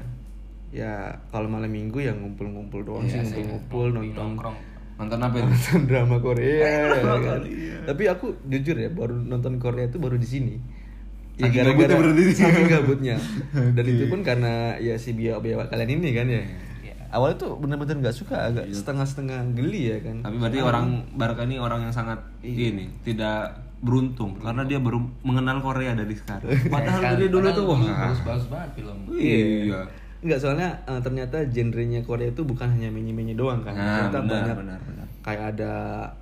ya 0.70 0.92
kalau 1.28 1.46
malam 1.46 1.66
minggu 1.66 1.98
ya 1.98 2.12
ngumpul-ngumpul 2.12 2.82
doang 2.82 3.02
Iya 3.02 3.20
sih 3.20 3.34
sih. 3.34 3.42
ngumpul-ngumpul 3.42 3.86
nonton 3.92 4.16
Nongkrong. 4.34 4.56
Nonton 4.96 5.18
apa 5.18 5.34
itu? 5.36 5.48
nonton 5.48 5.80
drama 5.86 6.16
Korea 6.18 6.56
ya 6.60 7.00
kan. 7.00 7.18
Korea. 7.40 7.76
Tapi 7.84 8.02
aku 8.06 8.26
jujur 8.46 8.76
ya 8.76 8.88
baru 8.88 9.16
nonton 9.16 9.56
Korea 9.56 9.86
itu 9.86 9.96
baru 9.96 10.14
di 10.14 10.28
sini. 10.28 10.54
Ya 11.40 11.48
gara-gara 11.48 11.88
gabutnya 11.88 11.96
berarti 11.96 12.22
di 12.22 12.34
sini. 12.34 12.44
saking 12.44 12.68
gabutnya. 12.68 13.16
Dan 13.72 13.84
itu 13.86 14.04
pun 14.06 14.20
karena 14.20 14.52
ya 14.76 14.94
si 14.94 15.10
biawak-biawak 15.12 15.66
kalian 15.68 15.90
ini 15.96 16.08
kan 16.12 16.26
ya. 16.28 16.42
Iya. 17.10 17.12
Awalnya 17.12 17.36
tuh 17.36 17.52
bener-bener 17.56 17.96
nggak 17.98 18.14
suka, 18.14 18.36
agak 18.46 18.70
setengah-setengah 18.70 19.52
geli 19.52 19.90
ya 19.90 19.98
kan. 19.98 20.16
Iya. 20.16 20.24
Tapi 20.24 20.36
berarti 20.38 20.58
orang 20.60 20.86
Barca 21.12 21.42
ini 21.42 21.56
orang 21.58 21.80
yang 21.82 21.92
sangat 21.92 22.18
Iya. 22.40 22.70
ini 22.70 22.86
tidak 23.02 23.50
beruntung 23.80 24.36
karena 24.36 24.62
dia 24.62 24.76
baru 24.76 25.00
mengenal 25.20 25.58
Korea 25.58 25.92
dari 25.92 26.12
sekarang. 26.12 26.46
Sayang 26.46 26.70
Padahal 26.76 27.00
sekali. 27.00 27.12
dari 27.16 27.26
dulu 27.28 27.40
Padahal 27.42 27.58
tuh 27.58 27.64
wah. 27.66 27.80
bagus-bagus 27.80 28.46
banget 28.46 28.70
film. 28.76 28.98
Iya. 29.10 29.80
Enggak 30.20 30.38
soalnya 30.38 30.68
eh, 30.84 31.00
ternyata 31.00 31.36
genrenya 31.46 32.00
Korea 32.00 32.28
itu 32.28 32.42
bukan 32.44 32.68
hanya 32.70 32.88
menye-menye 32.88 33.34
doang 33.34 33.64
kan. 33.64 33.72
Nah, 33.72 34.06
ternyata 34.06 34.18
benar, 34.20 34.30
banyak 34.30 34.56
benar, 34.58 34.78
benar. 34.84 35.06
kayak 35.20 35.44
ada 35.56 35.72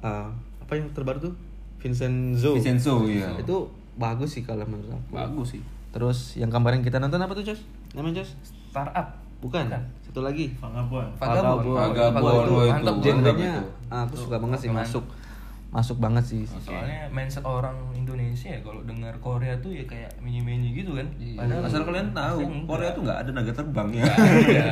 eh, 0.01 0.27
apa 0.63 0.73
yang 0.73 0.87
terbaru 0.93 1.19
tuh 1.21 1.35
Vincenzo. 1.79 2.55
Vincenzo, 2.55 3.07
iya. 3.07 3.35
Itu 3.37 3.71
bagus 3.95 4.35
sih 4.35 4.43
kalau 4.43 4.63
menurut 4.65 4.91
aku. 4.91 5.11
Bagus 5.13 5.49
sih. 5.55 5.63
Terus 5.91 6.35
yang 6.35 6.49
kemarin 6.49 6.79
kita 6.81 6.97
nonton 6.97 7.19
apa 7.19 7.33
tuh, 7.33 7.43
Jos? 7.43 7.63
Namanya 7.93 8.23
Jos? 8.23 8.35
Startup. 8.71 9.15
Bukan. 9.39 9.65
Satu 10.03 10.21
lagi. 10.27 10.51
Vagabond. 10.59 11.15
Vagabond. 11.21 11.77
Vagabond, 11.79 12.45
itu. 12.45 12.57
Mantap 12.73 12.97
genrenya 13.05 13.53
ah, 13.89 14.05
aku 14.05 14.15
suka 14.21 14.37
banget 14.37 14.59
sih 14.69 14.71
masuk 14.73 15.05
masuk 15.69 16.01
banget 16.01 16.25
sih. 16.25 16.43
Soalnya 16.49 17.13
mindset 17.13 17.45
orang 17.45 17.77
Indonesia 17.93 18.49
ya 18.49 18.61
kalau 18.65 18.81
dengar 18.89 19.13
Korea 19.21 19.53
tuh 19.61 19.69
ya 19.69 19.85
kayak 19.85 20.09
menye-menye 20.25 20.73
gitu 20.73 20.97
kan. 20.97 21.05
Padahal 21.37 21.61
Asal 21.61 21.85
kalian 21.85 22.09
tahu. 22.17 22.41
Korea 22.65 22.91
tuh 22.97 23.05
nggak 23.05 23.19
ada 23.21 23.31
naga 23.37 23.53
terbang 23.53 23.89
ya. 23.93 24.05
Iya. 24.09 24.65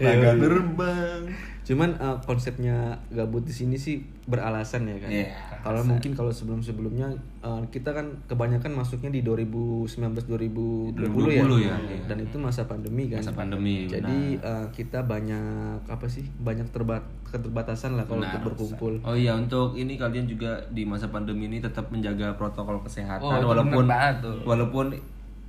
naga 0.12 0.30
terbang. 0.36 1.20
Cuman 1.62 1.94
eh, 1.94 2.16
konsepnya 2.26 2.98
gabut 3.08 3.46
di 3.46 3.54
sini 3.54 3.78
sih 3.78 4.02
beralasan 4.26 4.86
ya 4.86 4.98
kan. 4.98 5.10
Iya, 5.10 5.30
kalau 5.62 5.82
mungkin 5.82 6.10
kalau 6.14 6.30
sebelum-sebelumnya 6.30 7.06
eh, 7.38 7.62
kita 7.70 7.94
kan 7.94 8.06
kebanyakan 8.26 8.74
masuknya 8.74 9.14
di 9.14 9.22
2019 9.22 10.26
2020, 10.26 10.94
2020 10.94 11.62
ya. 11.62 11.70
ya, 11.70 11.76
iya. 11.86 12.02
Dan 12.10 12.18
itu 12.22 12.36
masa 12.38 12.66
pandemi 12.66 13.06
kan. 13.06 13.22
Masa 13.22 13.34
pandemi, 13.34 13.86
Jadi 13.86 14.42
eh, 14.42 14.66
kita 14.74 15.06
banyak 15.06 15.86
apa 15.86 16.06
sih? 16.10 16.26
Banyak 16.42 16.74
terbat 16.74 17.02
keterbatasan 17.26 17.96
lah 17.96 18.04
kalau 18.04 18.26
untuk 18.26 18.52
berkumpul. 18.52 18.92
Oh 19.06 19.14
iya, 19.14 19.32
untuk 19.32 19.78
ini 19.78 19.94
kalian 19.94 20.26
juga 20.26 20.58
di 20.74 20.82
masa 20.82 21.08
pandemi 21.08 21.46
ini 21.46 21.62
tetap 21.62 21.88
menjaga 21.88 22.34
protokol 22.34 22.82
kesehatan 22.82 23.22
Oh, 23.22 23.54
walaupun 23.54 23.86
bener 23.86 23.90
banget 23.90 24.16
tuh. 24.20 24.36
walaupun 24.44 24.86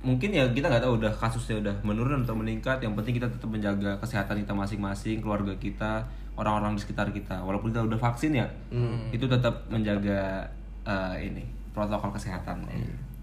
mungkin 0.04 0.30
ya 0.36 0.44
kita 0.52 0.68
nggak 0.68 0.84
tahu 0.84 1.00
udah 1.00 1.12
kasusnya 1.16 1.64
udah 1.64 1.74
menurun 1.80 2.22
atau 2.22 2.36
meningkat. 2.36 2.78
Yang 2.84 3.00
penting 3.00 3.14
kita 3.18 3.28
tetap 3.32 3.48
menjaga 3.48 3.96
kesehatan 3.98 4.44
kita 4.44 4.52
masing-masing, 4.52 5.24
keluarga 5.24 5.56
kita, 5.56 6.04
orang-orang 6.36 6.76
di 6.76 6.84
sekitar 6.84 7.08
kita. 7.10 7.40
Walaupun 7.40 7.72
kita 7.72 7.82
udah 7.88 7.98
vaksin 7.98 8.36
ya, 8.36 8.46
Hmm. 8.68 9.08
itu 9.10 9.24
tetap 9.24 9.64
menjaga 9.72 10.44
eh, 10.84 11.16
ini 11.32 11.44
protokol 11.72 12.12
kesehatan. 12.12 12.68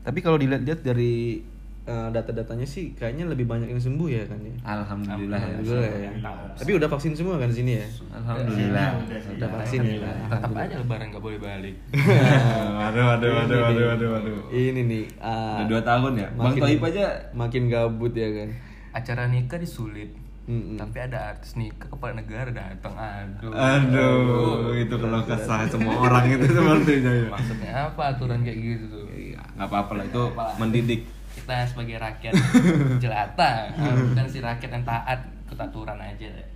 Tapi 0.01 0.19
kalau 0.25 0.41
dilihat-lihat 0.41 0.81
dari 0.81 1.45
eh, 1.91 2.07
data-datanya 2.09 2.63
sih 2.63 2.95
kayaknya 2.95 3.27
lebih 3.27 3.43
banyak 3.43 3.67
yang 3.67 3.77
sembuh 3.77 4.07
ya 4.07 4.23
kan 4.23 4.39
ya. 4.39 4.55
Alhamdulillah 4.63 5.35
ya. 5.35 5.47
Alhamdulillah 5.51 5.91
ya. 5.91 6.11
Tapi 6.55 6.71
udah 6.73 6.87
vaksin 6.87 7.11
semua 7.11 7.35
kan 7.35 7.51
di 7.51 7.57
sini 7.57 7.71
ya? 7.75 7.87
Alhamdulillah. 8.13 8.87
Udah 9.35 9.49
vaksin 9.51 9.79
ya. 9.83 9.99
Tetap 10.25 10.51
aja 10.55 10.75
lebaran 10.79 11.05
nggak 11.11 11.19
boleh 11.19 11.39
balik. 11.39 11.75
waduh, 12.79 13.03
waduh, 13.11 13.29
waduh, 13.35 13.59
waduh, 13.61 13.85
waduh, 13.89 14.09
waduh. 14.13 14.35
Ini 14.49 14.81
nih 14.81 15.05
ah, 15.19 15.59
Udah 15.59 15.67
dua 15.67 15.81
tahun 15.83 16.11
ya. 16.15 16.27
Bang 16.31 16.45
makin- 16.47 16.63
Toib 16.63 16.81
aja 16.85 17.03
makin 17.33 17.63
gabut 17.67 18.13
ya 18.13 18.29
kan. 18.31 18.49
Acara 18.91 19.27
nikah 19.27 19.59
disulit. 19.59 20.11
Mm-mm. 20.41 20.73
Tapi 20.73 20.97
ada 20.97 21.31
artis 21.31 21.53
nikah 21.53 21.85
kepala 21.85 22.17
negara 22.17 22.49
datang. 22.49 22.91
Aduh. 22.91 23.53
Aduh, 23.53 24.73
itu 24.73 24.95
kalau 24.97 25.21
kesah 25.21 25.69
semua 25.69 25.93
orang 26.01 26.27
itu 26.27 26.49
sepertinya 26.49 27.11
ya. 27.13 27.27
Maksudnya 27.29 27.71
apa 27.87 28.01
aturan 28.09 28.41
kayak 28.41 28.57
gitu 28.57 28.85
tuh? 28.89 29.05
Iya, 29.13 29.37
nggak 29.55 29.67
apa-apa 29.69 29.91
lah 30.01 30.05
itu 30.09 30.23
mendidik. 30.57 31.01
Kita 31.31 31.55
sebagai 31.63 31.95
rakyat 31.97 32.33
jelata, 33.03 33.51
bukan 34.05 34.25
si 34.25 34.39
rakyat 34.39 34.71
yang 34.71 34.83
taat 34.83 35.19
ikut 35.43 35.57
aturan 35.57 35.97
aja 35.97 36.27
deh. 36.27 36.47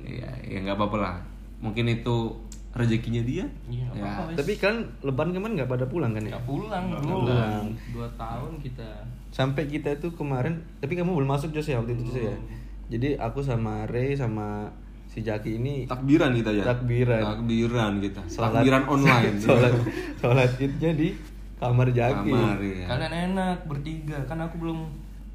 Iya, 0.00 0.28
ya 0.42 0.58
nggak 0.60 0.74
apa-apa 0.74 0.96
lah. 0.98 1.14
Mungkin 1.58 1.84
itu 1.86 2.32
rezekinya 2.70 3.20
dia. 3.20 3.44
Iya, 3.66 3.86
Ya. 3.90 4.02
apa-apa. 4.06 4.22
wes. 4.30 4.36
Tapi 4.38 4.52
kan 4.56 4.74
lebaran 5.00 5.32
kemarin 5.32 5.54
nggak 5.56 5.68
pada 5.68 5.84
pulang 5.84 6.10
kan 6.10 6.22
ya? 6.22 6.32
Nggak 6.32 6.46
pulang 6.46 6.84
dulu. 6.92 7.26
pulang. 7.26 7.64
Dua 7.90 8.08
tahun 8.14 8.52
kita. 8.58 8.90
Sampai 9.30 9.66
kita 9.66 9.92
itu 9.92 10.08
kemarin, 10.10 10.52
tapi 10.76 10.94
kamu 10.94 11.12
belum 11.12 11.30
masuk 11.30 11.50
Jos 11.50 11.66
ya 11.66 11.76
waktu 11.76 11.94
itu 11.94 12.02
Jos 12.06 12.18
ya. 12.24 12.36
Jadi 12.88 13.14
aku 13.16 13.38
sama 13.40 13.86
Ray 13.86 14.12
sama 14.12 14.66
si 15.04 15.20
Jaki 15.20 15.58
ini 15.58 15.74
Takbiran 15.84 16.30
kita 16.32 16.50
ya. 16.52 16.62
Takbiran. 16.64 17.22
Takbiran 17.22 17.92
kita. 17.98 18.22
sholat- 18.24 18.54
Takbiran 18.56 18.82
online. 18.84 19.34
sholat 19.44 19.72
sholat 20.16 20.50
idnya 20.56 20.90
di 20.92 21.08
kamar 21.60 21.88
Jaki. 21.92 22.32
Kamar 22.32 22.58
ya. 22.58 22.86
Kalian 22.88 23.14
enak 23.32 23.58
bertiga, 23.68 24.18
kan 24.24 24.40
aku 24.40 24.56
belum 24.58 24.88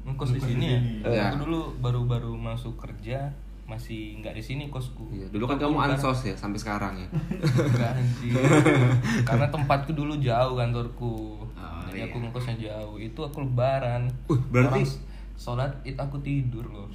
ngekos 0.06 0.34
di 0.34 0.40
sini 0.42 0.66
ya. 0.74 0.80
Iya. 1.06 1.22
Aku 1.30 1.46
dulu 1.46 1.60
baru-baru 1.78 2.34
masuk 2.34 2.74
kerja, 2.76 3.30
masih 3.66 4.18
nggak 4.22 4.34
di 4.34 4.42
sini 4.42 4.64
kosku. 4.70 5.06
Iya, 5.14 5.30
dulu 5.30 5.46
kan 5.46 5.58
kamu 5.58 5.78
ansos 5.78 6.26
ya 6.26 6.34
sampai 6.34 6.58
sekarang 6.58 6.94
ya. 6.98 7.08
Enggak 7.40 7.94
anjir. 7.94 8.34
Karena 9.28 9.46
tempatku 9.50 9.94
dulu 9.94 10.18
jauh 10.18 10.54
kantorku. 10.58 11.42
Oh, 11.42 11.82
Jadi 11.90 12.02
iya. 12.02 12.10
aku 12.10 12.16
ngekosnya 12.22 12.56
jauh. 12.58 12.98
Itu 12.98 13.22
aku 13.22 13.46
lebaran. 13.46 14.10
Uh, 14.26 14.38
berarti- 14.50 14.82
Orang 14.82 15.14
sholat 15.36 15.70
itu 15.84 16.00
aku 16.00 16.16
tidur 16.24 16.64
loh. 16.64 16.88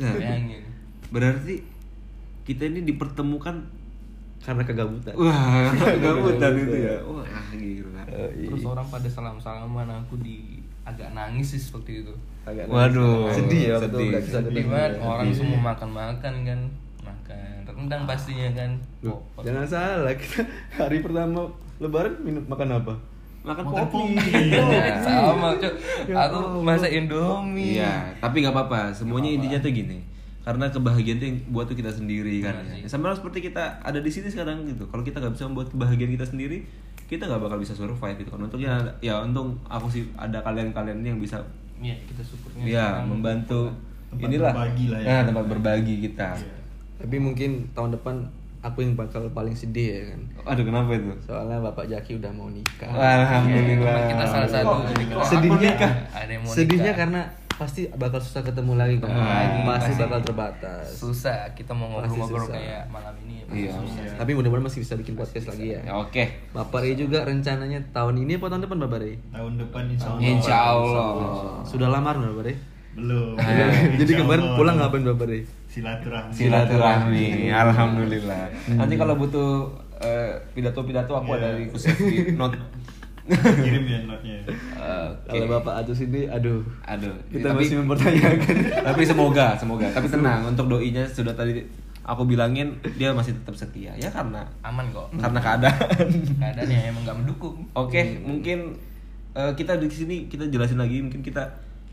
Nah. 0.00 0.16
Bayangin. 0.16 0.64
Berarti 1.12 1.60
kita 2.48 2.66
ini 2.66 2.82
dipertemukan 2.86 3.68
Karena 4.38 4.62
kegabutan. 4.62 5.14
wah 5.14 5.70
kegabutan 5.94 6.52
itu 6.54 6.76
ya. 6.78 6.96
Wah, 7.02 7.26
gila. 7.50 8.02
Oh, 8.06 8.28
iya. 8.30 8.48
Terus 8.48 8.64
orang 8.64 8.86
pada 8.86 9.08
salam-salaman 9.08 9.88
aku 9.96 10.14
di 10.18 10.62
agak 10.82 11.10
nangis 11.12 11.52
sih 11.52 11.62
seperti 11.62 12.00
itu. 12.00 12.14
Agak 12.42 12.66
Waduh. 12.66 13.26
sedih 13.28 13.62
ya 13.64 13.72
waktu 13.76 13.90
Sedih. 13.90 14.10
bisa 14.14 14.38
Sedih 14.38 14.50
ketemu 14.54 14.70
banget 14.70 14.92
ya. 14.92 15.00
orang 15.02 15.28
semua 15.30 15.58
makan-makan 15.66 16.34
kan. 16.42 16.60
Makan 17.02 17.54
rendang 17.66 18.02
pastinya 18.04 18.48
kan. 18.52 18.70
Loh, 19.00 19.18
Oh, 19.34 19.42
jangan 19.42 19.64
salah 19.64 20.14
kita 20.14 20.46
hari 20.72 20.98
pertama 21.00 21.50
lebaran 21.76 22.14
minum 22.20 22.42
makan 22.44 22.68
apa? 22.76 22.94
Makan 23.42 23.62
Makan 23.62 23.74
kopi. 23.84 24.02
kopi. 24.14 24.30
Ya, 24.50 24.98
sama 24.98 25.54
cok. 25.54 25.74
Ya 26.06 26.14
Aku 26.24 26.38
masak 26.60 26.90
Indomie. 26.90 27.78
Iya, 27.78 28.14
tapi 28.16 28.40
nggak 28.40 28.50
apa-apa. 28.52 28.90
Semuanya 28.90 29.30
intinya 29.32 29.58
tuh 29.58 29.70
gini. 29.70 29.98
Karena 30.46 30.70
kebahagiaan 30.70 31.18
tuh 31.18 31.26
yang 31.26 31.38
buat 31.50 31.66
tuh 31.66 31.74
kita 31.74 31.90
sendiri 31.90 32.38
kan. 32.38 32.54
Ya. 32.64 32.86
Sama 32.86 33.10
seperti 33.10 33.42
kita 33.44 33.82
ada 33.82 33.98
di 33.98 34.06
sini 34.06 34.30
sekarang 34.30 34.62
gitu. 34.64 34.86
Kalau 34.86 35.02
kita 35.02 35.18
nggak 35.18 35.34
bisa 35.34 35.44
membuat 35.44 35.68
kebahagiaan 35.68 36.14
kita 36.14 36.22
sendiri, 36.24 36.62
kita 37.04 37.26
nggak 37.26 37.42
bakal 37.42 37.58
bisa 37.58 37.74
survive 37.74 38.14
gitu 38.16 38.30
kan. 38.30 38.40
Untungnya 38.40 38.70
ada- 38.72 38.94
ya 39.00 39.18
untung 39.20 39.58
aku 39.64 39.90
sih 39.90 40.06
ada 40.14 40.38
kalian-kalian 40.40 41.02
ini 41.02 41.08
yang 41.08 41.20
bisa 41.20 41.42
Iya, 41.76 41.98
kita 42.00 42.22
syukurnya. 42.22 42.62
ya 42.64 42.86
membantu 43.02 43.74
Tempat 44.06 44.22
inilah 44.24 44.52
berbagi 44.54 44.86
lah 44.86 45.00
ya. 45.02 45.06
Nah, 45.10 45.22
tempat 45.26 45.44
berbagi 45.46 45.94
kita. 46.00 46.28
Iya. 46.32 46.54
Tapi 46.96 47.16
mungkin 47.18 47.50
tahun 47.74 47.90
depan 47.92 48.14
aku 48.62 48.78
yang 48.80 48.94
bakal 48.94 49.26
paling 49.30 49.52
sedih 49.52 49.88
ya 49.92 50.02
kan. 50.08 50.20
Aduh 50.48 50.64
kenapa 50.64 50.94
itu? 50.94 51.10
Soalnya 51.20 51.58
Bapak 51.60 51.86
Jaki 51.86 52.16
udah 52.16 52.30
mau 52.30 52.46
nikah. 52.48 52.86
Alhamdulillah. 52.86 53.98
Kita 54.08 54.24
salah 54.24 54.48
satu 54.48 54.74
sedihnya 55.22 55.70
ada 56.08 56.30
yang 56.30 56.42
mau 56.42 56.50
sedihnya 56.50 56.90
nikah. 56.90 56.98
karena 57.02 57.22
pasti 57.56 57.88
bakal 57.90 58.20
susah 58.20 58.44
ketemu 58.44 58.72
lagi 58.76 59.00
kan. 59.00 59.08
Pasti 59.08 59.64
pasti. 59.64 59.92
bakal 59.98 60.20
terbatas. 60.22 60.84
susah 60.92 61.48
kita 61.52 61.72
mau 61.72 61.88
ngobrol-ngobrol 61.88 62.44
susah. 62.44 62.52
kayak 62.52 62.82
malam 62.86 63.14
ini 63.24 63.40
ya, 63.40 63.44
Iya. 63.48 63.72
susah. 63.72 64.04
Tapi 64.16 64.30
mudah-mudahan 64.32 64.66
masih 64.68 64.80
bisa 64.84 64.94
bikin 64.94 65.14
podcast 65.14 65.48
lagi 65.48 65.72
ya. 65.72 65.80
Ya, 65.80 65.92
Oke. 65.96 66.24
Bapak 66.52 66.84
Rey 66.84 66.94
juga 66.94 67.24
rencananya 67.24 67.80
tahun 67.90 68.22
ini 68.22 68.36
apa 68.36 68.46
tahun 68.46 68.62
depan 68.62 68.78
Bapak 68.84 68.98
Rey? 69.00 69.14
Tahun 69.30 69.52
depan 69.56 69.82
insya 69.88 70.08
Allah. 70.10 70.20
Insya 70.20 70.56
Allah. 70.56 71.08
Sudah 71.64 71.88
lamar 71.88 72.14
belum 72.16 72.44
Rey? 72.44 72.56
Belum. 72.96 73.36
Jadi 73.36 74.04
Insya 74.06 74.20
kemarin 74.20 74.44
Allah. 74.44 74.56
pulang 74.56 74.76
ngapain 74.76 75.04
Bapak 75.04 75.26
Rey? 75.26 75.42
Silaturahmi. 75.68 76.32
Silaturahmi. 76.32 77.26
Alhamdulillah. 77.64 78.44
Nanti 78.72 78.94
kalau 78.96 79.16
butuh 79.16 79.68
eh, 80.00 80.32
pidato-pidato 80.52 81.12
aku 81.12 81.36
ada 81.36 81.56
di 81.56 81.68
note. 82.32 82.56
Kirim 83.28 83.84
ya 83.84 83.98
notnya. 84.04 84.38
Oke. 84.46 85.34
Kalau 85.34 85.46
Bapak 85.52 85.82
Atu 85.82 85.90
sini, 85.90 86.24
aduh. 86.24 86.62
Aduh, 86.80 87.10
Kita 87.26 87.50
tapi- 87.50 87.66
masih 87.66 87.76
mempertanyakan. 87.82 88.38
tapi 88.88 89.02
semoga, 89.02 89.46
semoga. 89.54 89.86
Tapi 89.88 90.06
tenang, 90.06 90.46
untuk 90.46 90.66
doinya 90.68 91.02
sudah 91.04 91.32
tadi 91.32 91.58
aku 92.00 92.22
bilangin 92.22 92.70
dia 92.94 93.10
masih 93.10 93.34
tetap 93.34 93.50
setia 93.52 93.90
ya 93.92 94.06
karena 94.06 94.46
aman 94.62 94.86
kok 94.88 95.10
karena 95.12 95.42
keadaan. 95.42 96.06
keadaannya 96.38 96.78
emang 96.86 97.02
nggak 97.02 97.18
mendukung 97.18 97.58
Oke, 97.74 97.98
mungkin 98.22 98.78
eh, 99.34 99.50
kita 99.52 99.74
di 99.74 99.90
sini 99.90 100.16
kita 100.24 100.46
jelasin 100.46 100.78
lagi 100.78 101.02
mungkin 101.02 101.18
kita 101.18 101.42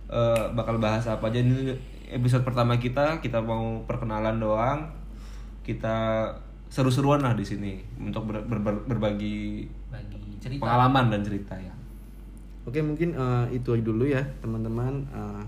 eh, 0.05 0.45
bakal 0.53 0.77
bahas 0.77 1.01
apa 1.05 1.27
aja 1.27 1.41
ini 1.41 1.73
episode 2.07 2.45
pertama 2.45 2.77
kita 2.77 3.17
kita 3.19 3.41
mau 3.41 3.81
perkenalan 3.83 4.37
doang. 4.37 4.85
Kita 5.61 6.29
seru-seruan 6.67 7.17
lah 7.19 7.33
di 7.33 7.41
sini 7.41 7.73
untuk 7.97 8.25
ber- 8.25 8.43
ber- 8.43 8.61
ber- 8.61 8.85
berbagi 8.85 9.65
bagi 9.87 10.32
cerita 10.43 10.67
pengalaman 10.67 11.05
dan 11.07 11.21
cerita 11.23 11.55
ya. 11.55 11.71
Oke, 12.67 12.83
mungkin 12.83 13.15
eh, 13.15 13.45
itu 13.55 13.71
aja 13.71 13.83
dulu 13.83 14.03
ya, 14.03 14.23
teman-teman. 14.43 15.07
Eh, 15.07 15.43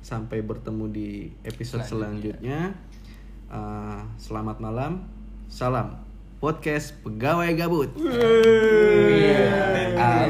sampai 0.00 0.40
bertemu 0.40 0.84
di 0.88 1.28
episode 1.44 1.84
selanjutnya. 1.84 2.72
Eh, 3.52 4.00
selamat 4.16 4.56
malam. 4.64 5.04
Salam 5.52 6.08
podcast 6.38 6.94
pegawai 7.02 7.50
gabut. 7.58 7.90
Iya. 7.98 9.50
Ah, 9.98 10.24